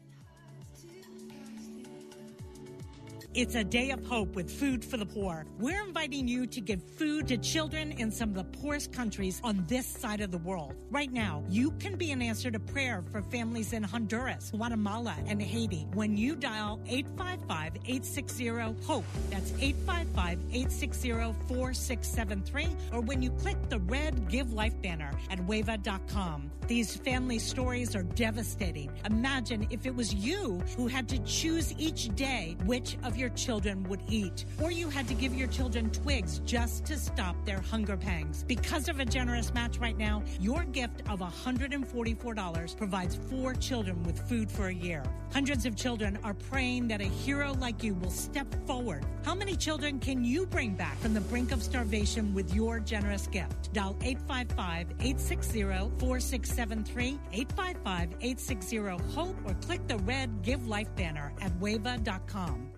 [3.34, 5.46] It's a day of hope with Food for the Poor.
[5.58, 9.64] We're inviting you to give food to children in some of the poorest countries on
[9.68, 10.74] this side of the world.
[10.90, 15.40] Right now, you can be an answer to prayer for families in Honduras, Guatemala, and
[15.40, 18.48] Haiti when you dial 855 860
[18.86, 19.04] HOPE.
[19.30, 21.12] That's 855 860
[21.48, 26.50] 4673, or when you click the red Give Life banner at wava.com.
[26.68, 28.90] These family stories are devastating.
[29.04, 33.82] Imagine if it was you who had to choose each day which of your children
[33.84, 37.96] would eat, or you had to give your children twigs just to stop their hunger
[37.96, 38.44] pangs.
[38.44, 44.18] Because of a generous match right now, your gift of $144 provides four children with
[44.28, 45.02] food for a year.
[45.32, 49.04] Hundreds of children are praying that a hero like you will step forward.
[49.24, 53.26] How many children can you bring back from the brink of starvation with your generous
[53.26, 53.72] gift?
[53.72, 58.76] Dial 855 860 4673, 855 860
[59.14, 62.71] HOPE, or click the red Give Life banner at wava.com.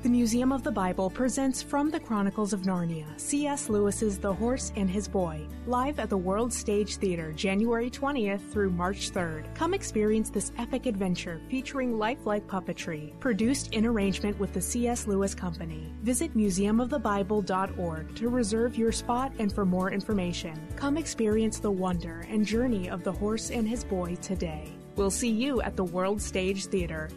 [0.00, 3.68] The Museum of the Bible presents From the Chronicles of Narnia, C.S.
[3.68, 8.70] Lewis's The Horse and His Boy, live at the World Stage Theater January 20th through
[8.70, 9.52] March 3rd.
[9.56, 15.08] Come experience this epic adventure featuring lifelike puppetry, produced in arrangement with the C.S.
[15.08, 15.92] Lewis Company.
[16.02, 20.56] Visit museumofthebible.org to reserve your spot and for more information.
[20.76, 24.72] Come experience the wonder and journey of the horse and his boy today.
[24.94, 27.08] We'll see you at the World Stage Theater.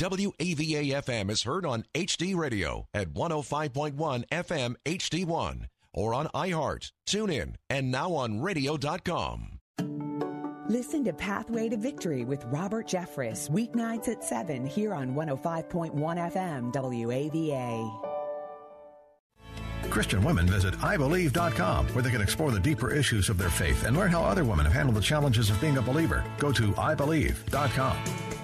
[0.00, 7.54] WAVA FM is heard on HD Radio at 105.1 FM HD1 or on iHeart, TuneIn,
[7.70, 9.60] and now on radio.com.
[10.68, 16.72] Listen to Pathway to Victory with Robert Jeffress, weeknights at 7 here on 105.1 FM
[16.72, 18.00] WAVA.
[19.90, 23.96] Christian women visit IBelieve.com where they can explore the deeper issues of their faith and
[23.96, 26.24] learn how other women have handled the challenges of being a believer.
[26.38, 28.43] Go to IBelieve.com.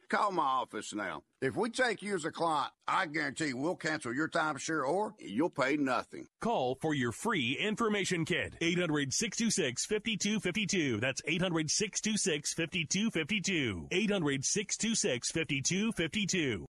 [0.11, 1.23] Call my office now.
[1.41, 5.49] If we take you as a client, I guarantee we'll cancel your timeshare or you'll
[5.49, 6.27] pay nothing.
[6.41, 8.55] Call for your free information kit.
[8.59, 10.99] 800 626 5252.
[10.99, 13.87] That's 800 626 5252.
[13.89, 16.65] 800 626 5252.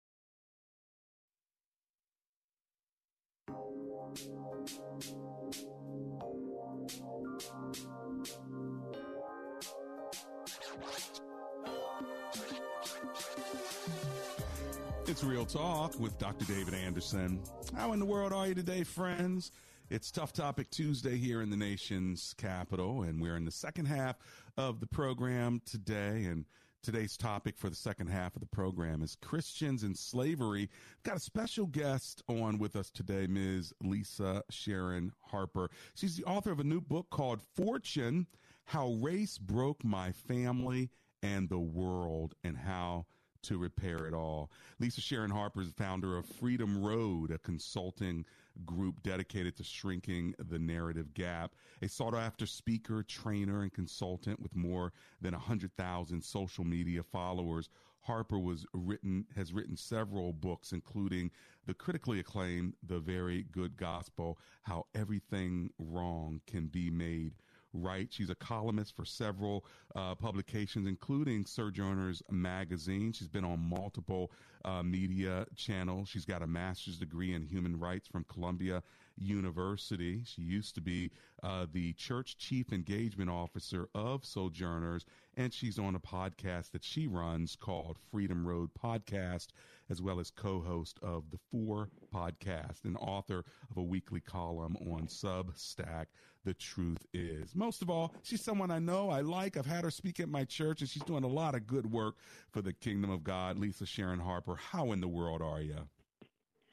[15.11, 16.45] It's Real Talk with Dr.
[16.45, 17.43] David Anderson.
[17.75, 19.51] How in the world are you today, friends?
[19.91, 24.19] It's Tough Topic Tuesday here in the nation's capital, and we're in the second half
[24.57, 26.27] of the program today.
[26.27, 26.45] And
[26.85, 30.71] today's topic for the second half of the program is Christians and slavery.
[31.03, 33.73] Got a special guest on with us today, Ms.
[33.83, 35.71] Lisa Sharon Harper.
[35.97, 38.29] She's the author of a new book called Fortune
[38.67, 40.89] How Race Broke My Family
[41.21, 43.07] and the World, and How
[43.43, 44.51] to repair it all.
[44.79, 48.25] Lisa Sharon Harper is founder of Freedom Road, a consulting
[48.65, 51.55] group dedicated to shrinking the narrative gap.
[51.83, 57.69] A sought after speaker, trainer, and consultant with more than 100,000 social media followers.
[58.03, 61.31] Harper was written has written several books, including
[61.67, 67.35] the critically acclaimed The Very Good Gospel: How Everything Wrong Can Be Made
[67.73, 68.09] right.
[68.11, 73.13] She's a columnist for several uh, publications, including Sojourners Magazine.
[73.13, 74.31] She's been on multiple
[74.65, 76.05] uh, media channel.
[76.05, 78.83] She's got a master's degree in human rights from Columbia
[79.17, 80.23] University.
[80.25, 81.11] She used to be
[81.43, 85.05] uh, the church chief engagement officer of Sojourners,
[85.37, 89.49] and she's on a podcast that she runs called Freedom Road Podcast,
[89.89, 94.77] as well as co host of the Four Podcast and author of a weekly column
[94.91, 96.07] on Substack.
[96.43, 97.55] The truth is.
[97.55, 99.59] Most of all, she's someone I know, I like.
[99.59, 102.15] I've had her speak at my church, and she's doing a lot of good work
[102.51, 103.59] for the kingdom of God.
[103.59, 105.89] Lisa Sharon Harper, how in the world are you?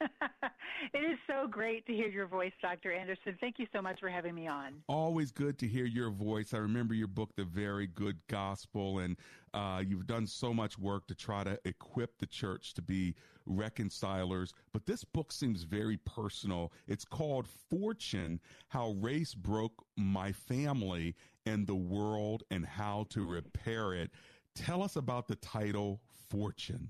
[0.00, 2.92] it is so great to hear your voice, Dr.
[2.92, 3.36] Anderson.
[3.40, 4.74] Thank you so much for having me on.
[4.86, 6.54] Always good to hear your voice.
[6.54, 9.16] I remember your book, The Very Good Gospel, and
[9.54, 13.14] uh, you've done so much work to try to equip the church to be
[13.46, 14.52] reconcilers.
[14.72, 16.72] But this book seems very personal.
[16.86, 23.94] It's called Fortune How Race Broke My Family and the World and How to Repair
[23.94, 24.12] It.
[24.54, 26.88] Tell us about the title Fortune.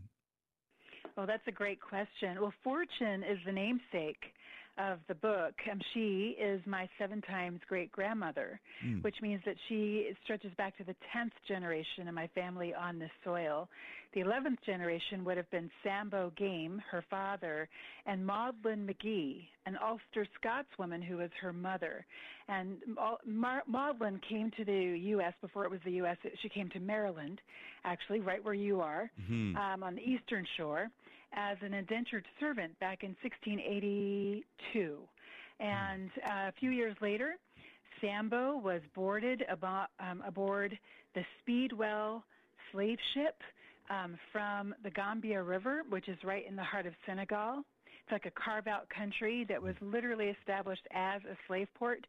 [1.19, 2.41] Well, that's a great question.
[2.41, 4.23] Well, Fortune is the namesake
[4.79, 5.53] of the book.
[5.69, 9.03] Um, she is my seven times great grandmother, mm.
[9.03, 13.11] which means that she stretches back to the 10th generation of my family on this
[13.25, 13.69] soil.
[14.15, 17.69] The 11th generation would have been Sambo Game, her father,
[18.07, 22.07] and Maudlin McGee, an Ulster Scotswoman who was her mother.
[22.49, 22.77] And
[23.27, 25.35] Mar- Maudlin came to the U.S.
[25.43, 26.17] before it was the U.S.
[26.43, 27.41] She came to Maryland,
[27.85, 29.57] actually, right where you are, mm-hmm.
[29.57, 30.89] um, on the eastern shore
[31.33, 34.99] as an indentured servant back in 1682.
[35.61, 37.37] And uh, a few years later,
[38.01, 40.79] Sambo was boarded abo- um, aboard
[41.15, 42.23] the Speedwell
[42.73, 43.37] slave ship
[43.91, 47.63] um, from the Gambia River, which is right in the heart of Senegal.
[48.09, 52.07] It's like a carve out country that was literally established as a slave port.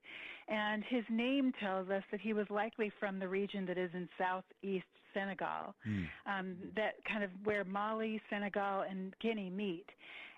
[0.47, 4.07] And his name tells us that he was likely from the region that is in
[4.17, 6.05] southeast Senegal, mm.
[6.25, 9.87] um, that kind of where Mali, Senegal, and Guinea meet.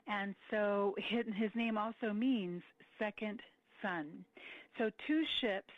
[0.07, 2.63] And so his, his name also means
[2.97, 3.39] second
[3.83, 4.07] son.
[4.79, 5.69] So two ships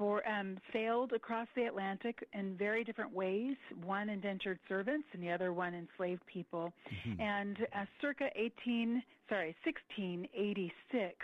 [0.00, 3.56] um, sailed across the Atlantic in very different ways.
[3.84, 6.72] One indentured servants, and the other one enslaved people.
[7.08, 7.20] Mm-hmm.
[7.20, 11.14] And uh, circa 18, sorry, 1686,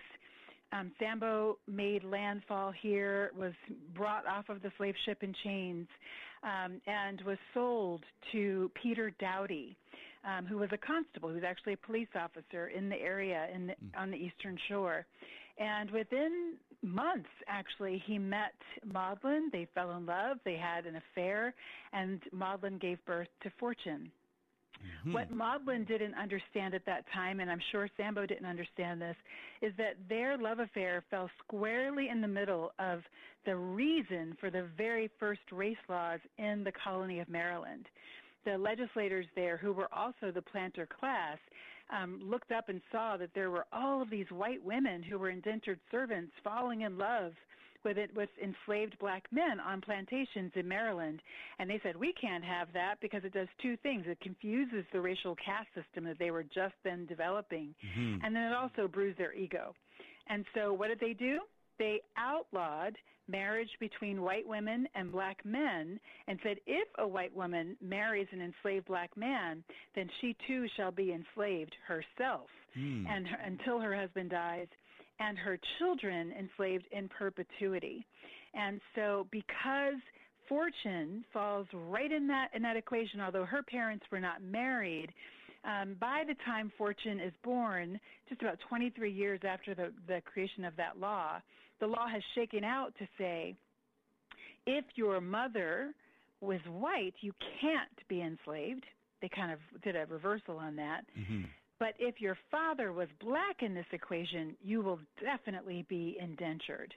[0.72, 3.52] um, Sambo made landfall here, was
[3.94, 5.86] brought off of the slave ship in chains,
[6.42, 9.76] um, and was sold to Peter Doughty,
[10.24, 13.66] um, who was a constable, who was actually a police officer in the area in
[13.68, 14.00] the, mm.
[14.00, 15.04] on the eastern shore.
[15.58, 18.54] And within months, actually, he met
[18.92, 19.50] Maudlin.
[19.52, 20.38] They fell in love.
[20.44, 21.54] They had an affair,
[21.92, 24.10] and Maudlin gave birth to Fortune.
[24.82, 25.12] Mm-hmm.
[25.12, 29.16] What Maudlin didn't understand at that time, and I'm sure Sambo didn't understand this,
[29.60, 33.00] is that their love affair fell squarely in the middle of
[33.44, 37.86] the reason for the very first race laws in the colony of Maryland.
[38.44, 41.38] The legislators there, who were also the planter class,
[41.92, 45.30] um, looked up and saw that there were all of these white women who were
[45.30, 47.32] indentured servants falling in love
[47.84, 51.20] with it with enslaved black men on plantations in Maryland.
[51.58, 54.04] And they said, we can't have that because it does two things.
[54.06, 57.74] It confuses the racial caste system that they were just then developing.
[57.84, 58.24] Mm-hmm.
[58.24, 59.74] And then it also bruised their ego.
[60.28, 61.40] And so what did they do?
[61.78, 62.96] They outlawed
[63.28, 68.40] marriage between white women and black men and said if a white woman marries an
[68.40, 69.62] enslaved black man,
[69.94, 73.06] then she too shall be enslaved herself mm.
[73.08, 74.66] and her, until her husband dies
[75.20, 78.04] and her children enslaved in perpetuity.
[78.54, 79.94] And so because
[80.48, 85.10] fortune falls right in that in that equation, although her parents were not married,
[85.64, 90.64] um, by the time Fortune is born, just about 23 years after the, the creation
[90.64, 91.40] of that law,
[91.80, 93.54] the law has shaken out to say
[94.66, 95.92] if your mother
[96.40, 98.84] was white, you can't be enslaved.
[99.20, 101.02] They kind of did a reversal on that.
[101.18, 101.42] Mm-hmm.
[101.78, 106.94] But if your father was black in this equation, you will definitely be indentured.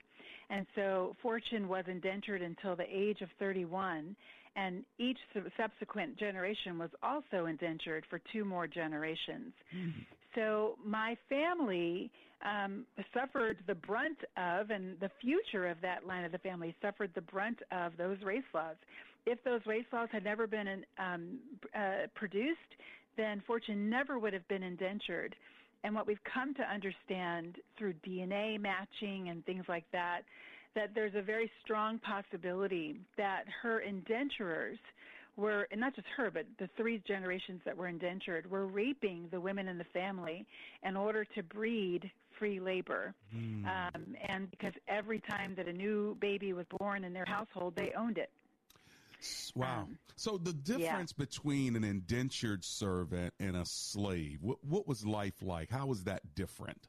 [0.49, 4.15] And so Fortune was indentured until the age of 31,
[4.55, 5.17] and each
[5.57, 9.53] subsequent generation was also indentured for two more generations.
[9.75, 10.01] Mm-hmm.
[10.35, 12.11] So my family
[12.43, 17.11] um, suffered the brunt of, and the future of that line of the family suffered
[17.15, 18.75] the brunt of those race laws.
[19.25, 21.39] If those race laws had never been um,
[21.75, 22.59] uh, produced,
[23.17, 25.35] then Fortune never would have been indentured.
[25.83, 30.21] And what we've come to understand through DNA matching and things like that,
[30.75, 34.77] that there's a very strong possibility that her indenturers
[35.37, 39.39] were, and not just her, but the three generations that were indentured, were raping the
[39.39, 40.45] women in the family
[40.83, 43.13] in order to breed free labor.
[43.35, 43.65] Mm.
[43.65, 47.91] Um, and because every time that a new baby was born in their household, they
[47.97, 48.29] owned it.
[49.55, 49.83] Wow.
[49.83, 51.25] Um, so the difference yeah.
[51.25, 55.69] between an indentured servant and a slave, what, what was life like?
[55.69, 56.87] How was that different?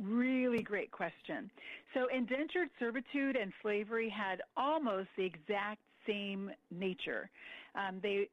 [0.00, 1.50] Really great question.
[1.94, 7.30] So, indentured servitude and slavery had almost the exact same nature.
[7.74, 8.28] Um, they,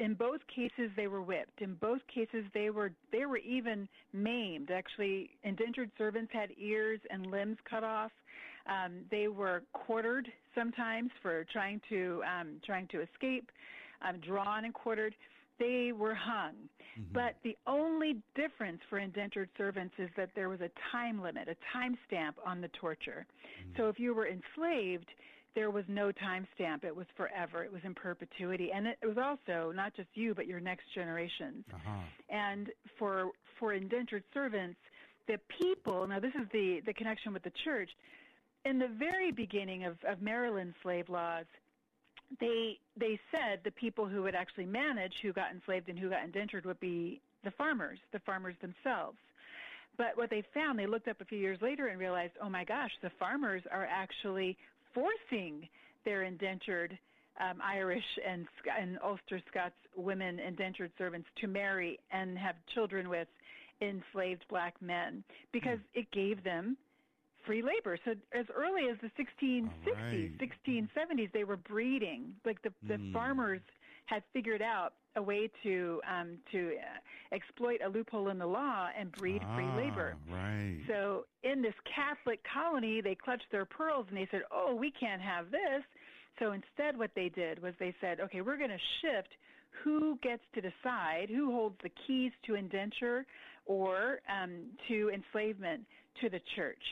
[0.00, 1.60] in both cases, they were whipped.
[1.60, 4.70] In both cases, they were they were even maimed.
[4.70, 8.10] Actually, indentured servants had ears and limbs cut off.
[8.66, 13.50] Um, they were quartered sometimes for trying to um, trying to escape,
[14.06, 15.14] um, drawn and quartered.
[15.60, 16.54] They were hung.
[16.98, 17.12] Mm-hmm.
[17.12, 21.56] But the only difference for indentured servants is that there was a time limit, a
[21.72, 23.26] time stamp on the torture.
[23.62, 23.80] Mm-hmm.
[23.80, 25.06] So if you were enslaved,
[25.54, 26.84] there was no time stamp.
[26.84, 27.64] It was forever.
[27.64, 31.64] It was in perpetuity, and it was also not just you, but your next generations.
[31.72, 32.00] Uh-huh.
[32.28, 34.78] And for for indentured servants,
[35.26, 36.06] the people.
[36.06, 37.90] Now, this is the the connection with the church.
[38.64, 41.46] In the very beginning of, of Maryland slave laws,
[42.38, 46.22] they they said the people who would actually manage who got enslaved and who got
[46.22, 49.18] indentured would be the farmers, the farmers themselves.
[49.96, 52.64] But what they found, they looked up a few years later and realized, oh my
[52.64, 54.56] gosh, the farmers are actually
[54.94, 55.68] forcing
[56.04, 56.96] their indentured
[57.40, 58.46] um, Irish and,
[58.80, 63.28] and Ulster Scots women indentured servants to marry and have children with
[63.80, 66.00] enslaved black men because mm.
[66.00, 66.76] it gave them
[67.50, 67.98] free labor.
[68.04, 70.38] So as early as the 1660s, right.
[70.38, 72.32] 1670s, they were breeding.
[72.44, 73.12] Like the, the mm.
[73.12, 73.60] farmers
[74.06, 78.88] had figured out a way to um, to uh, exploit a loophole in the law
[78.96, 80.14] and breed ah, free labor.
[80.30, 80.78] Right.
[80.86, 85.20] So in this Catholic colony, they clutched their pearls and they said, "Oh, we can't
[85.20, 85.82] have this."
[86.38, 89.30] So instead, what they did was they said, "Okay, we're going to shift
[89.82, 93.26] who gets to decide who holds the keys to indenture
[93.66, 95.84] or um, to enslavement
[96.20, 96.82] to the church."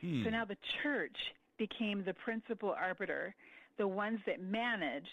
[0.00, 0.24] Hmm.
[0.24, 1.16] So now the church
[1.58, 3.34] became the principal arbiter,
[3.78, 5.08] the ones that managed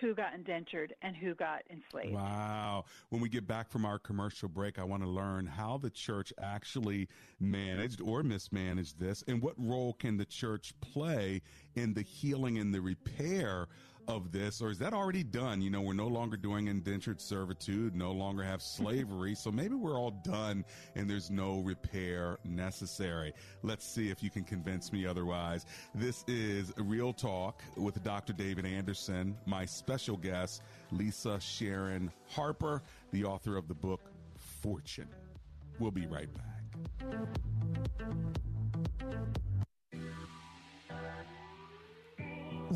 [0.00, 2.14] who got indentured and who got enslaved.
[2.14, 2.84] Wow.
[3.08, 6.32] When we get back from our commercial break, I want to learn how the church
[6.40, 7.08] actually
[7.40, 11.40] managed or mismanaged this and what role can the church play
[11.74, 13.68] in the healing and the repair
[14.08, 15.60] of this, or is that already done?
[15.60, 19.98] You know, we're no longer doing indentured servitude, no longer have slavery, so maybe we're
[19.98, 23.32] all done and there's no repair necessary.
[23.62, 25.66] Let's see if you can convince me otherwise.
[25.94, 28.32] This is Real Talk with Dr.
[28.32, 32.82] David Anderson, my special guest, Lisa Sharon Harper,
[33.12, 34.00] the author of the book
[34.36, 35.08] Fortune.
[35.78, 36.56] We'll be right back.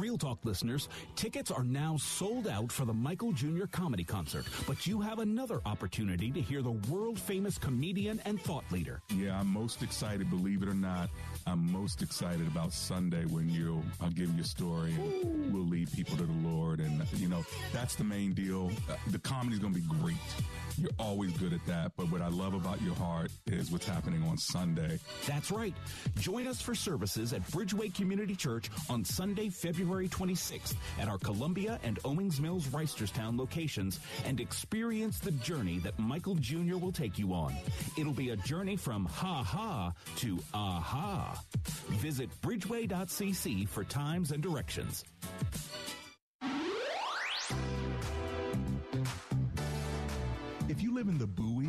[0.01, 3.67] Real Talk listeners, tickets are now sold out for the Michael Jr.
[3.71, 8.65] comedy concert, but you have another opportunity to hear the world famous comedian and thought
[8.73, 9.03] leader.
[9.15, 11.11] Yeah, I'm most excited, believe it or not.
[11.47, 15.93] I'm most excited about Sunday when you I'll give you a story and we'll lead
[15.93, 16.81] people to the Lord.
[16.81, 18.71] And, you know, that's the main deal.
[18.89, 20.17] Uh, the comedy's going to be great.
[20.79, 21.93] You're always good at that.
[21.99, 24.99] But what I love about your heart is what's happening on Sunday.
[25.27, 25.75] That's right.
[26.19, 31.79] Join us for services at Bridgeway Community Church on Sunday, February 26th at our Columbia
[31.83, 36.77] and Owings Mills Reisterstown locations and experience the journey that Michael Jr.
[36.77, 37.55] will take you on.
[37.99, 41.43] It'll be a journey from ha ha to aha.
[41.99, 45.05] Visit bridgeway.cc for times and directions.
[50.69, 51.69] If you live in the Bowie,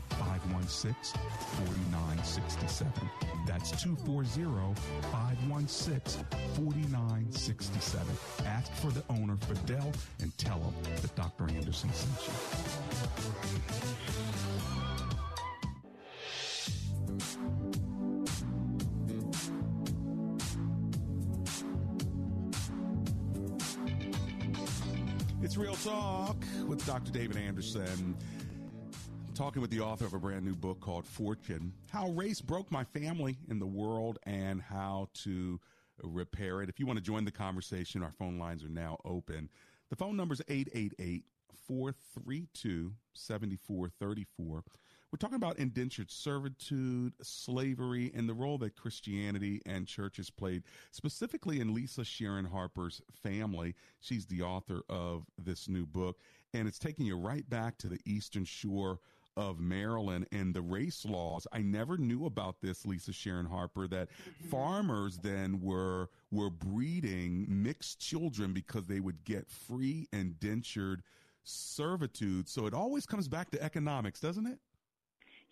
[0.21, 1.19] 516
[1.65, 2.91] 4967.
[3.47, 4.75] That's 240
[5.11, 8.07] 516 4967.
[8.45, 11.49] Ask for the owner, Fidel, and tell him that Dr.
[11.49, 12.33] Anderson sent you.
[25.43, 27.11] It's Real Talk with Dr.
[27.11, 28.15] David Anderson
[29.33, 32.83] talking with the author of a brand new book called Fortune How Race Broke My
[32.83, 35.59] Family in the World and How to
[36.03, 36.69] Repair It.
[36.69, 39.49] If you want to join the conversation, our phone lines are now open.
[39.89, 41.23] The phone number is 888
[41.65, 44.63] 432 7434.
[45.11, 51.59] We're talking about indentured servitude, slavery, and the role that Christianity and churches played, specifically
[51.61, 53.75] in Lisa Sharon Harper's family.
[54.01, 56.17] She's the author of this new book,
[56.53, 58.99] and it's taking you right back to the Eastern Shore
[59.41, 61.47] of Maryland and the race laws.
[61.51, 64.47] I never knew about this, Lisa Sharon Harper, that mm-hmm.
[64.49, 71.01] farmers then were were breeding mixed children because they would get free indentured
[71.43, 72.47] servitude.
[72.47, 74.59] So it always comes back to economics, doesn't it?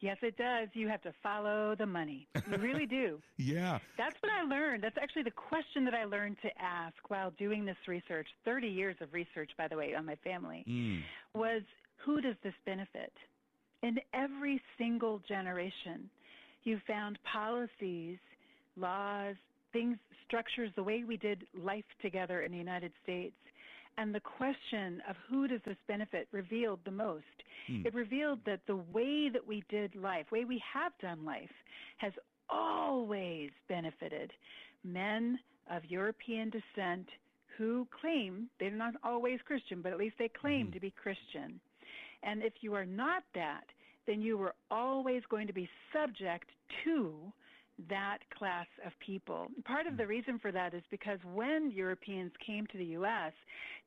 [0.01, 0.69] Yes, it does.
[0.73, 2.29] You have to follow the money.
[2.49, 3.19] You really do.
[3.37, 3.79] yeah.
[3.97, 4.81] That's what I learned.
[4.81, 8.27] That's actually the question that I learned to ask while doing this research.
[8.45, 11.01] 30 years of research, by the way, on my family mm.
[11.33, 11.63] was
[11.97, 13.11] who does this benefit?
[13.84, 16.09] In every single generation,
[16.63, 18.17] you found policies,
[18.75, 19.36] laws,
[19.71, 23.36] things, structures, the way we did life together in the United States
[23.99, 27.25] and the question of who does this benefit revealed the most.
[27.67, 27.86] Hmm.
[27.86, 31.51] It revealed that the way that we did life, way we have done life,
[31.97, 32.13] has
[32.49, 34.32] always benefited
[34.86, 35.38] men
[35.69, 37.07] of European descent
[37.57, 40.73] who claim they're not always Christian, but at least they claim hmm.
[40.73, 41.59] to be Christian.
[42.24, 43.65] And if you are not that,
[44.07, 46.49] then you were always going to be subject
[46.84, 47.32] to
[47.88, 49.47] that class of people.
[49.63, 50.09] Part of the hmm.
[50.09, 53.32] reason for that is because when Europeans came to the U.S.,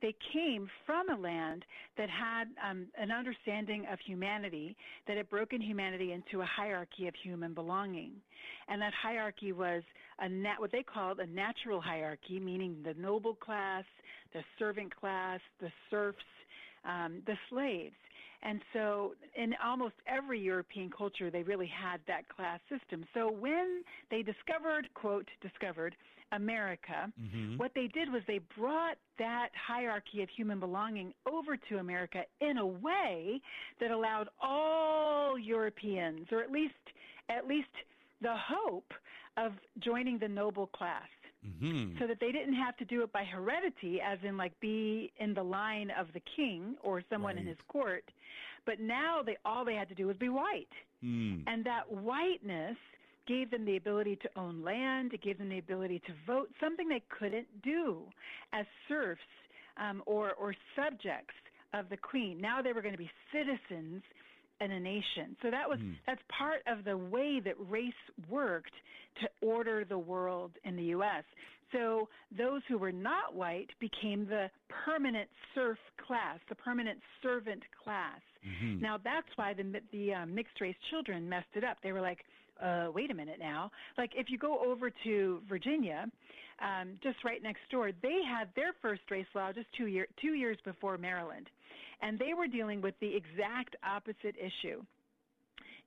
[0.00, 1.64] they came from a land
[1.98, 4.76] that had um, an understanding of humanity,
[5.06, 8.12] that had broken humanity into a hierarchy of human belonging.
[8.68, 9.82] And that hierarchy was
[10.18, 13.84] a nat- what they called a natural hierarchy, meaning the noble class,
[14.32, 16.18] the servant class, the serfs,
[16.84, 17.94] um, the slaves.
[18.42, 23.04] And so in almost every European culture, they really had that class system.
[23.14, 25.94] So when they discovered, quote, discovered
[26.32, 27.56] America, mm-hmm.
[27.56, 32.58] what they did was they brought that hierarchy of human belonging over to America in
[32.58, 33.40] a way
[33.80, 36.74] that allowed all Europeans, or at least,
[37.28, 37.68] at least
[38.22, 38.92] the hope
[39.36, 41.08] of joining the noble class.
[41.46, 41.98] Mm-hmm.
[41.98, 45.34] So that they didn't have to do it by heredity, as in like be in
[45.34, 47.42] the line of the king or someone right.
[47.42, 48.04] in his court,
[48.64, 50.68] but now they all they had to do was be white,
[51.04, 51.42] mm.
[51.48, 52.76] and that whiteness
[53.26, 55.12] gave them the ability to own land.
[55.14, 58.02] It gave them the ability to vote, something they couldn't do
[58.52, 59.20] as serfs
[59.78, 61.34] um, or or subjects
[61.74, 62.40] of the queen.
[62.40, 64.02] Now they were going to be citizens
[64.60, 65.36] in a nation.
[65.42, 65.94] So that was mm.
[66.06, 67.92] that's part of the way that race
[68.30, 68.72] worked
[69.20, 71.24] to order the world in the US.
[71.72, 74.50] So those who were not white became the
[74.84, 78.20] permanent serf class, the permanent servant class.
[78.46, 78.80] Mm-hmm.
[78.80, 81.78] Now that's why the the uh, mixed race children messed it up.
[81.82, 82.18] They were like,
[82.62, 83.70] uh, wait a minute now.
[83.98, 86.06] Like if you go over to Virginia,
[86.60, 90.34] um, just right next door, they had their first race law just two year two
[90.34, 91.48] years before Maryland,
[92.02, 94.82] and they were dealing with the exact opposite issue.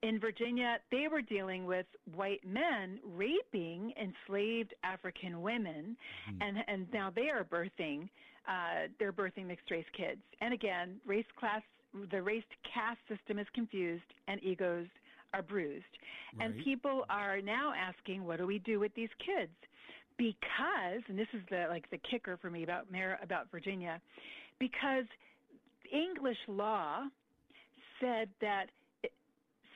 [0.02, 1.86] In Virginia, they were dealing with
[2.16, 5.96] white men raping enslaved African women,
[6.30, 6.42] mm-hmm.
[6.42, 8.10] and and now they are birthing,
[8.48, 10.22] uh, they're birthing mixed race kids.
[10.42, 11.62] And again, race class,
[12.12, 14.88] the race caste system is confused, and egos
[15.34, 15.86] are bruised.
[16.38, 16.46] Right.
[16.46, 19.52] And people are now asking, what do we do with these kids?
[20.18, 24.00] Because, and this is the like the kicker for me about Mar- about Virginia,
[24.60, 25.06] because
[25.92, 27.04] English law
[28.00, 28.70] said that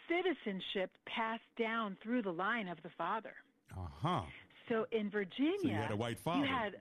[0.07, 3.33] citizenship passed down through the line of the father.
[3.77, 4.21] Uh huh.
[4.67, 6.45] So in Virginia, so you had a white father.
[6.45, 6.75] You had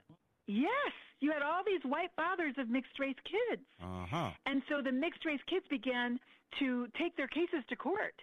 [0.46, 3.62] yes, you had all these white fathers of mixed race kids.
[3.82, 4.30] Uh huh.
[4.46, 6.18] And so the mixed race kids began
[6.58, 8.14] to take their cases to court.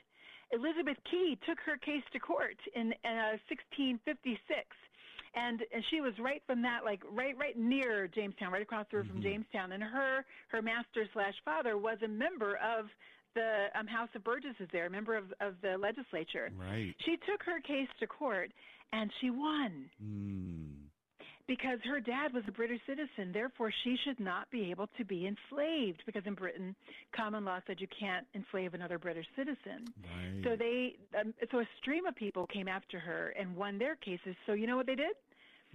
[0.52, 4.06] Elizabeth Key took her case to court in uh, 1656
[5.36, 8.98] and and she was right from that like right right near Jamestown, right across the
[8.98, 9.16] road mm-hmm.
[9.16, 9.72] from Jamestown.
[9.72, 12.86] And her her master slash father was a member of
[13.36, 16.52] the um, House of Burgesses there, a member of, of the legislature.
[16.58, 16.96] Right.
[17.06, 18.52] She took her case to court
[18.94, 19.90] and she won.
[20.04, 20.85] Mm.
[21.48, 25.28] Because her dad was a British citizen, therefore she should not be able to be
[25.28, 26.02] enslaved.
[26.06, 26.76] Because in Britain,
[27.16, 29.86] common law said you can't enslave another British citizen.
[30.02, 30.44] Right.
[30.44, 34.36] So they, um, so a stream of people came after her and won their cases.
[34.48, 35.16] So you know what they did?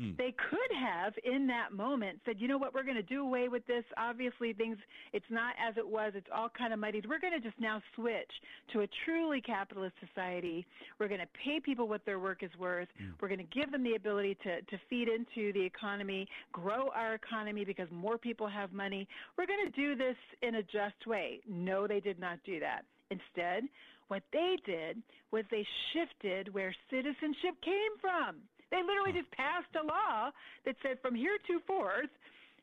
[0.00, 0.12] Hmm.
[0.16, 3.48] They could have, in that moment, said, you know what, we're going to do away
[3.48, 3.84] with this.
[3.98, 4.78] Obviously, things,
[5.12, 6.12] it's not as it was.
[6.14, 7.06] It's all kind of muddied.
[7.06, 8.30] We're going to just now switch
[8.72, 10.64] to a truly capitalist society.
[10.98, 12.88] We're going to pay people what their work is worth.
[12.98, 13.10] Hmm.
[13.20, 17.14] We're going to give them the ability to, to feed into the economy, grow our
[17.14, 19.06] economy because more people have money.
[19.36, 21.40] We're going to do this in a just way.
[21.46, 22.84] No, they did not do that.
[23.10, 23.64] Instead,
[24.08, 24.96] what they did
[25.30, 28.36] was they shifted where citizenship came from.
[28.70, 30.30] They literally just passed a law
[30.64, 32.10] that said from here to forth,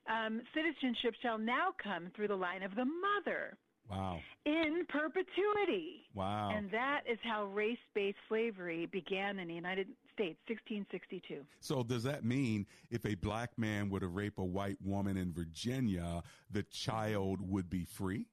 [0.07, 3.57] um, citizenship shall now come through the line of the mother.
[3.89, 4.19] Wow.
[4.45, 6.07] In perpetuity.
[6.13, 6.51] Wow.
[6.53, 11.45] And that is how race based slavery began in the United States, 1662.
[11.61, 15.31] So, does that mean if a black man were to rape a white woman in
[15.31, 18.25] Virginia, the child would be free?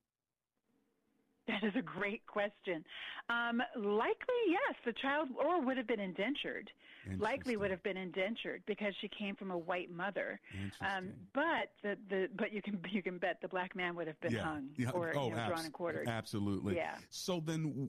[1.49, 2.85] That is a great question.
[3.29, 6.71] Um, likely, yes, the child or would have been indentured.
[7.19, 10.41] Likely would have been indentured because she came from a white mother.
[10.81, 14.19] Um, but the, the but you can you can bet the black man would have
[14.21, 14.43] been yeah.
[14.43, 14.91] hung Yeah.
[14.91, 16.09] or oh, you know, abs- drawn and quartered.
[16.09, 16.77] Absolutely.
[16.77, 16.97] Yeah.
[17.11, 17.89] So then,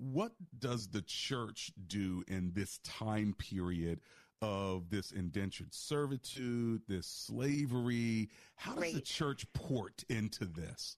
[0.00, 4.00] what does the church do in this time period?
[4.40, 8.30] Of this indentured servitude, this slavery.
[8.54, 10.96] How does the church port into this?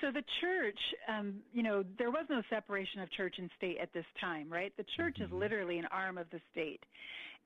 [0.00, 0.78] So the church,
[1.08, 4.72] um, you know, there was no separation of church and state at this time, right?
[4.76, 6.80] The church is literally an arm of the state.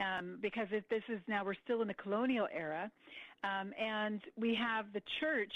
[0.00, 2.90] Um, because if this is now, we're still in the colonial era,
[3.44, 5.53] um, and we have the church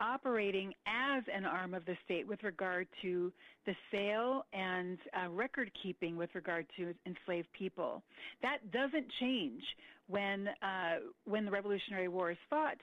[0.00, 3.32] operating as an arm of the state with regard to
[3.64, 8.02] the sale and uh, record keeping with regard to enslaved people.
[8.42, 9.62] That doesn't change
[10.08, 12.78] when uh, when the Revolutionary War is fought.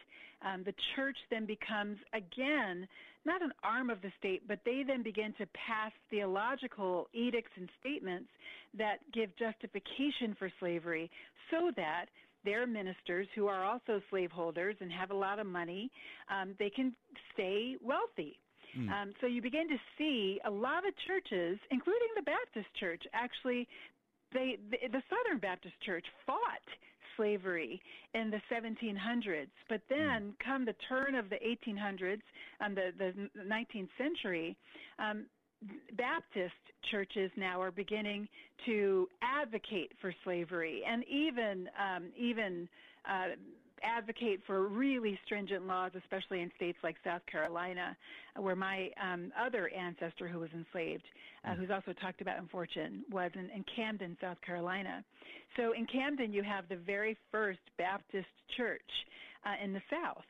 [0.45, 2.87] Um, the church then becomes again
[3.25, 7.69] not an arm of the state, but they then begin to pass theological edicts and
[7.79, 8.29] statements
[8.77, 11.09] that give justification for slavery
[11.49, 12.07] so that
[12.43, 15.89] their ministers, who are also slaveholders and have a lot of money,
[16.29, 16.93] um, they can
[17.33, 18.37] stay wealthy.
[18.75, 18.89] Hmm.
[18.89, 23.67] Um, so you begin to see a lot of churches, including the Baptist Church, actually,
[24.33, 26.65] they the, the Southern Baptist Church fought
[27.15, 27.81] slavery
[28.13, 32.21] in the 1700s, but then come the turn of the 1800s
[32.59, 34.57] and the, the 19th century,
[34.99, 35.25] um,
[35.97, 36.53] Baptist
[36.91, 38.27] churches now are beginning
[38.65, 42.67] to advocate for slavery and even um, even
[43.09, 43.35] uh,
[43.83, 47.95] advocate for really stringent laws, especially in states like South Carolina,
[48.37, 51.03] where my um, other ancestor who was enslaved,
[51.45, 55.03] uh, who's also talked about in Fortune, was in, in Camden, South Carolina.
[55.57, 58.81] So in Camden, you have the very first Baptist church
[59.45, 60.23] uh, in the South.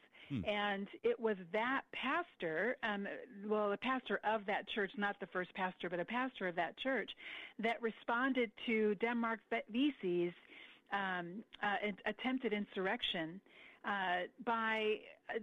[0.48, 3.08] And it was that pastor, um,
[3.48, 6.78] well, the pastor of that church, not the first pastor, but a pastor of that
[6.78, 7.10] church,
[7.60, 9.40] that responded to Denmark
[9.72, 10.34] Vesey's
[10.92, 13.40] um, uh, attempted insurrection
[13.86, 14.98] uh, by
[15.30, 15.40] uh,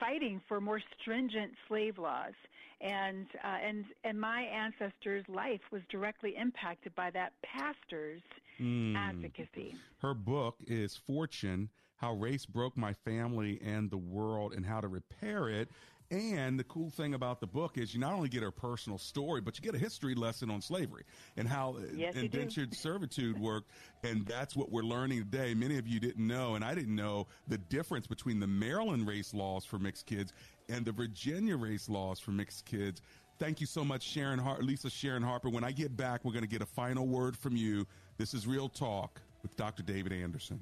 [0.00, 2.34] fighting for more stringent slave laws.
[2.80, 8.22] And uh, and and my ancestor's life was directly impacted by that pastor's
[8.58, 8.96] Hmm.
[8.96, 9.76] advocacy.
[9.98, 14.88] Her book is Fortune How Race Broke My Family and the World and How to
[14.88, 15.68] Repair It.
[16.10, 19.42] And the cool thing about the book is you not only get her personal story,
[19.42, 21.02] but you get a history lesson on slavery
[21.36, 23.70] and how uh, Yes, indentured servitude worked.
[24.02, 25.52] And that's what we're learning today.
[25.52, 29.34] Many of you didn't know, and I didn't know the difference between the Maryland race
[29.34, 30.32] laws for mixed kids
[30.70, 33.02] and the Virginia race laws for mixed kids.
[33.38, 35.50] Thank you so much, Sharon Har- Lisa Sharon Harper.
[35.50, 37.86] When I get back, we're going to get a final word from you.
[38.16, 39.82] This is Real Talk with Dr.
[39.82, 40.58] David Anderson.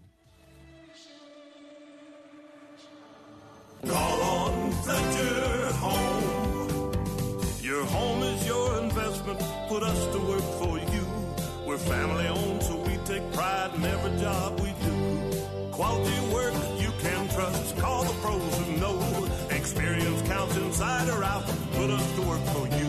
[3.88, 6.92] Call on Fletcher Home.
[7.60, 9.40] Your home is your investment.
[9.68, 11.06] Put us to work for you.
[11.64, 15.70] We're family owned, so we take pride in every job we do.
[15.70, 17.76] Quality work you can trust.
[17.78, 19.28] Call the pros who know.
[19.50, 21.46] Experience counts inside or out.
[21.72, 22.85] Put us to work for you.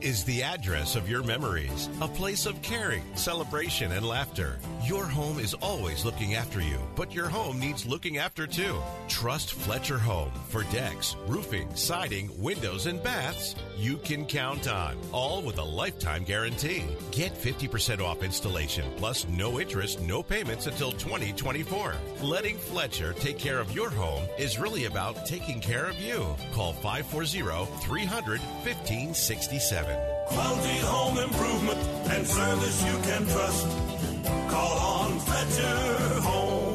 [0.00, 4.58] Is the address of your memories, a place of caring, celebration, and laughter.
[4.84, 8.78] Your home is always looking after you, but your home needs looking after too.
[9.08, 15.42] Trust Fletcher Home for decks, roofing, siding, windows, and baths you can count on, all
[15.42, 16.84] with a lifetime guarantee.
[17.10, 21.94] Get 50% off installation plus no interest, no payments until 2024.
[22.22, 26.36] Letting Fletcher take care of your home is really about taking care of you.
[26.52, 29.87] Call 540 300 1567.
[30.26, 31.78] Quality home improvement
[32.10, 33.66] and service you can trust.
[34.48, 36.68] Call on Fletcher Home.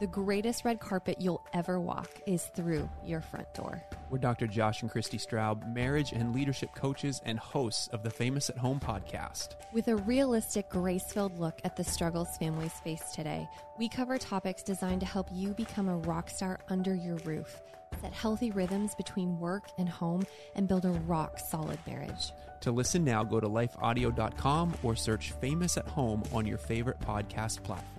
[0.00, 3.82] The greatest red carpet you'll ever walk is through your front door.
[4.10, 4.46] We're Dr.
[4.46, 8.78] Josh and Christy Straub, marriage and leadership coaches and hosts of the Famous at Home
[8.78, 9.56] podcast.
[9.72, 14.62] With a realistic, grace filled look at the struggles families face today, we cover topics
[14.62, 17.60] designed to help you become a rock star under your roof,
[18.00, 20.24] set healthy rhythms between work and home,
[20.54, 22.32] and build a rock solid marriage.
[22.60, 27.62] To listen now, go to lifeaudio.com or search Famous at Home on your favorite podcast
[27.62, 27.97] platform.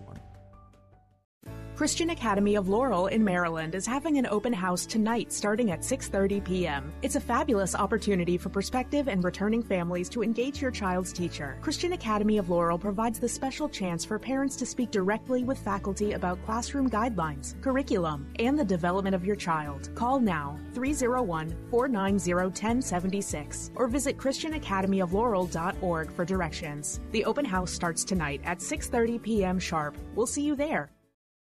[1.79, 6.43] Christian Academy of Laurel in Maryland is having an open house tonight starting at 6:30
[6.43, 6.91] p.m.
[7.01, 11.57] It's a fabulous opportunity for prospective and returning families to engage your child's teacher.
[11.61, 16.11] Christian Academy of Laurel provides the special chance for parents to speak directly with faculty
[16.11, 19.89] about classroom guidelines, curriculum, and the development of your child.
[19.95, 26.99] Call now 301-490-1076 or visit christianacademyoflaurel.org for directions.
[27.11, 29.59] The open house starts tonight at 6:30 p.m.
[29.59, 29.95] sharp.
[30.13, 30.91] We'll see you there.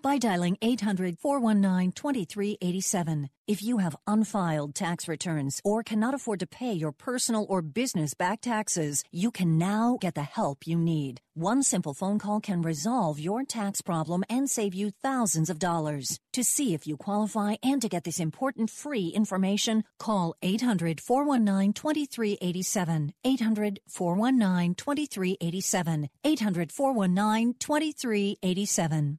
[0.00, 3.28] by dialing 800 419 2387.
[3.46, 8.14] If you have unfiled tax returns or cannot afford to pay your personal or business
[8.14, 11.20] back taxes, you can now get the help you need.
[11.34, 16.18] One simple phone call can resolve your tax problem and save you thousands of dollars.
[16.32, 21.72] To see if you qualify and to get this important free information, call 800 419
[21.74, 23.12] 2387.
[23.24, 26.08] 800 419 2387.
[26.24, 29.18] 800 419 2387.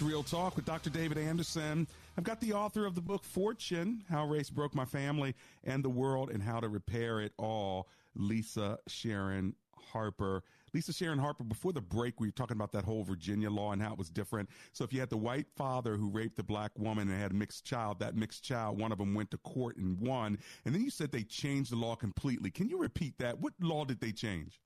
[0.00, 0.88] It's Real Talk with Dr.
[0.88, 1.86] David Anderson.
[2.16, 5.90] I've got the author of the book Fortune How Race Broke My Family and the
[5.90, 9.54] World and How to Repair It All, Lisa Sharon
[9.92, 10.42] Harper.
[10.72, 13.82] Lisa Sharon Harper, before the break, we were talking about that whole Virginia law and
[13.82, 14.48] how it was different.
[14.72, 17.34] So if you had the white father who raped the black woman and had a
[17.34, 20.38] mixed child, that mixed child, one of them went to court and won.
[20.64, 22.50] And then you said they changed the law completely.
[22.50, 23.38] Can you repeat that?
[23.38, 24.62] What law did they change?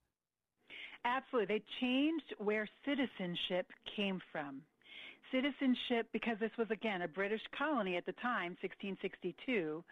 [1.05, 1.57] Absolutely.
[1.57, 3.67] They changed where citizenship
[3.97, 4.63] came from
[5.33, 9.83] citizenship, because this was again a British colony at the time, 1662,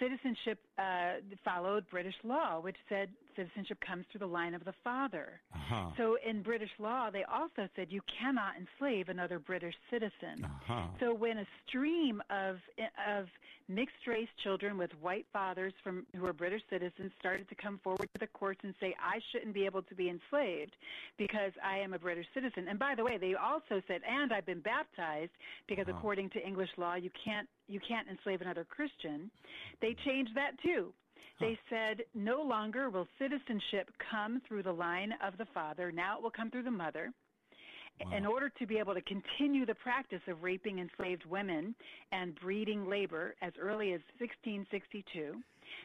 [0.00, 1.14] citizenship uh,
[1.44, 3.08] followed British law, which said
[3.38, 5.40] citizenship comes through the line of the father.
[5.54, 5.90] Uh-huh.
[5.96, 10.36] So in British law, they also said you cannot enslave another British citizen.
[10.44, 10.86] Uh-huh.
[11.00, 12.56] So when a stream of
[13.16, 13.26] of
[13.68, 18.08] mixed race children with white fathers from who are British citizens started to come forward
[18.14, 20.74] to the courts and say I shouldn't be able to be enslaved
[21.18, 22.66] because I am a British citizen.
[22.68, 25.32] And by the way, they also said and I've been baptized
[25.68, 25.98] because Uh-huh.
[25.98, 29.30] according to English law you can't you can't enslave another Christian.
[29.82, 30.82] They changed that too.
[31.40, 35.92] They said no longer will citizenship come through the line of the father.
[35.92, 37.12] Now it will come through the mother.
[38.16, 41.74] In order to be able to continue the practice of raping enslaved women
[42.12, 45.34] and breeding labor as early as 1662.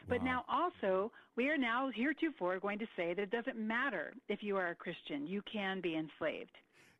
[0.08, 4.44] But now also, we are now heretofore going to say that it doesn't matter if
[4.44, 6.52] you are a Christian, you can be enslaved.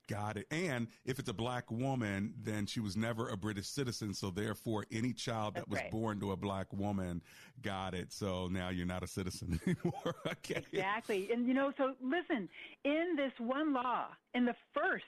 [0.06, 0.46] Got it.
[0.50, 4.12] And if it's a black woman, then she was never a British citizen.
[4.12, 5.90] So therefore, any child that That's was right.
[5.90, 7.22] born to a black woman
[7.62, 8.12] got it.
[8.12, 10.14] So now you're not a citizen anymore.
[10.26, 10.62] okay.
[10.72, 11.30] Exactly.
[11.32, 12.48] And you know, so listen,
[12.84, 15.04] in this one law, in the first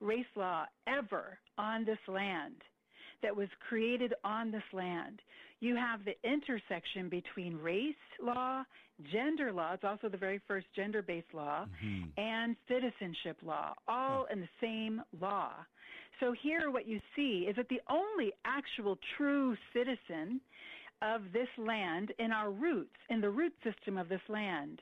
[0.00, 2.62] race law ever on this land
[3.22, 5.20] that was created on this land,
[5.60, 8.62] you have the intersection between race law,
[9.12, 12.20] gender law, it's also the very first gender based law, mm-hmm.
[12.20, 15.50] and citizenship law, all in the same law.
[16.20, 20.40] So here what you see is that the only actual true citizen
[21.00, 24.80] of this land in our roots, in the root system of this land,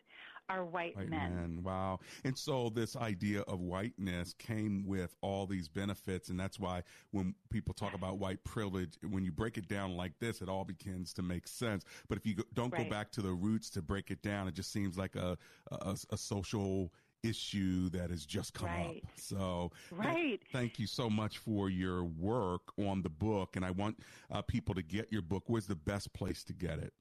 [0.49, 1.34] are white, White men.
[1.34, 1.62] men.
[1.62, 2.01] Wow.
[2.24, 6.28] And so this idea of whiteness came with all these benefits.
[6.28, 10.18] And that's why when people talk about white privilege, when you break it down like
[10.20, 11.84] this, it all begins to make sense.
[12.09, 12.84] But if you go, don't Right.
[12.84, 15.36] go back to the roots to break it down, it just seems like a,
[15.70, 16.92] a, a social
[17.22, 19.03] issue that has just come Right.
[19.05, 19.11] up.
[19.16, 20.40] So th- Right.
[20.53, 23.57] thank you so much for your work on the book.
[23.57, 23.99] And I want
[24.30, 25.44] uh, people to get your book.
[25.49, 26.92] Where's the best place to get it?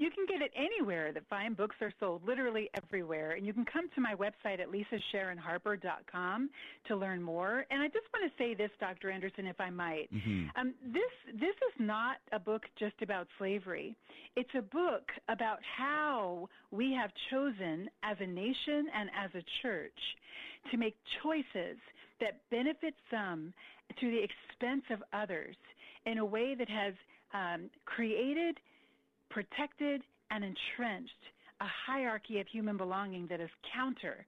[0.00, 3.32] You can get it anywhere that fine books are sold, literally everywhere.
[3.32, 6.50] And you can come to my website at lisasharonharper.com
[6.88, 7.66] to learn more.
[7.70, 9.10] And I just want to say this, Dr.
[9.10, 10.08] Anderson, if I might.
[10.10, 10.50] Mhm.
[10.56, 13.94] Um, this this is not a book just about slavery.
[14.36, 20.16] It's a book about how we have chosen as a nation and as a church
[20.70, 21.76] to make choices
[22.20, 23.52] that benefit some
[23.98, 25.56] to the expense of others
[26.06, 26.94] in a way that has
[27.32, 28.58] um, created,
[29.30, 31.12] protected, and entrenched
[31.60, 34.26] a hierarchy of human belonging that is counter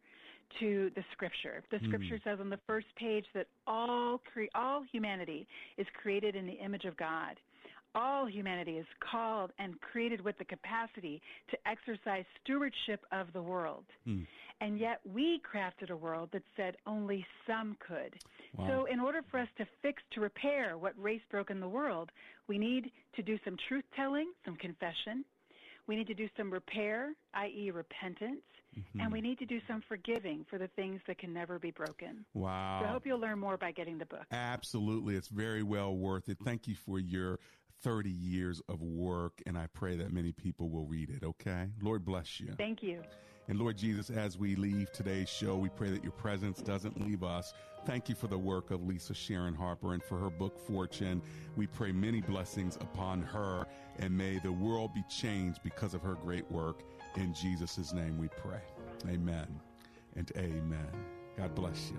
[0.61, 1.63] to the scripture.
[1.71, 1.87] The Hmm.
[1.87, 5.47] scripture says on the first page that all cre- all humanity
[5.77, 7.39] is created in the image of God.
[7.95, 13.85] All humanity is called and created with the capacity to exercise stewardship of the world.
[14.63, 18.15] And yet we crafted a world that said only some could.
[18.57, 18.67] Wow.
[18.69, 22.13] So in order for us to fix, to repair what race broke in the world,
[22.47, 25.25] we need to do some truth telling, some confession.
[25.89, 27.73] We need to do some repair, i.e.
[27.73, 28.43] repentance.
[28.79, 29.01] Mm-hmm.
[29.01, 32.25] And we need to do some forgiving for the things that can never be broken.
[32.33, 32.83] Wow.
[32.83, 34.27] So I hope you'll learn more by getting the book.
[34.31, 35.17] Absolutely.
[35.17, 36.39] It's very well worth it.
[36.43, 37.41] Thank you for your
[37.83, 41.71] 30 years of work, and I pray that many people will read it, okay?
[41.83, 42.55] Lord bless you.
[42.57, 43.03] Thank you.
[43.49, 47.23] And Lord Jesus, as we leave today's show, we pray that your presence doesn't leave
[47.23, 47.53] us.
[47.85, 51.21] Thank you for the work of Lisa Sharon Harper and for her book, Fortune.
[51.57, 53.67] We pray many blessings upon her,
[53.99, 56.83] and may the world be changed because of her great work.
[57.17, 58.61] In Jesus' name we pray.
[59.09, 59.49] Amen
[60.15, 60.89] and amen.
[61.37, 61.99] God bless you.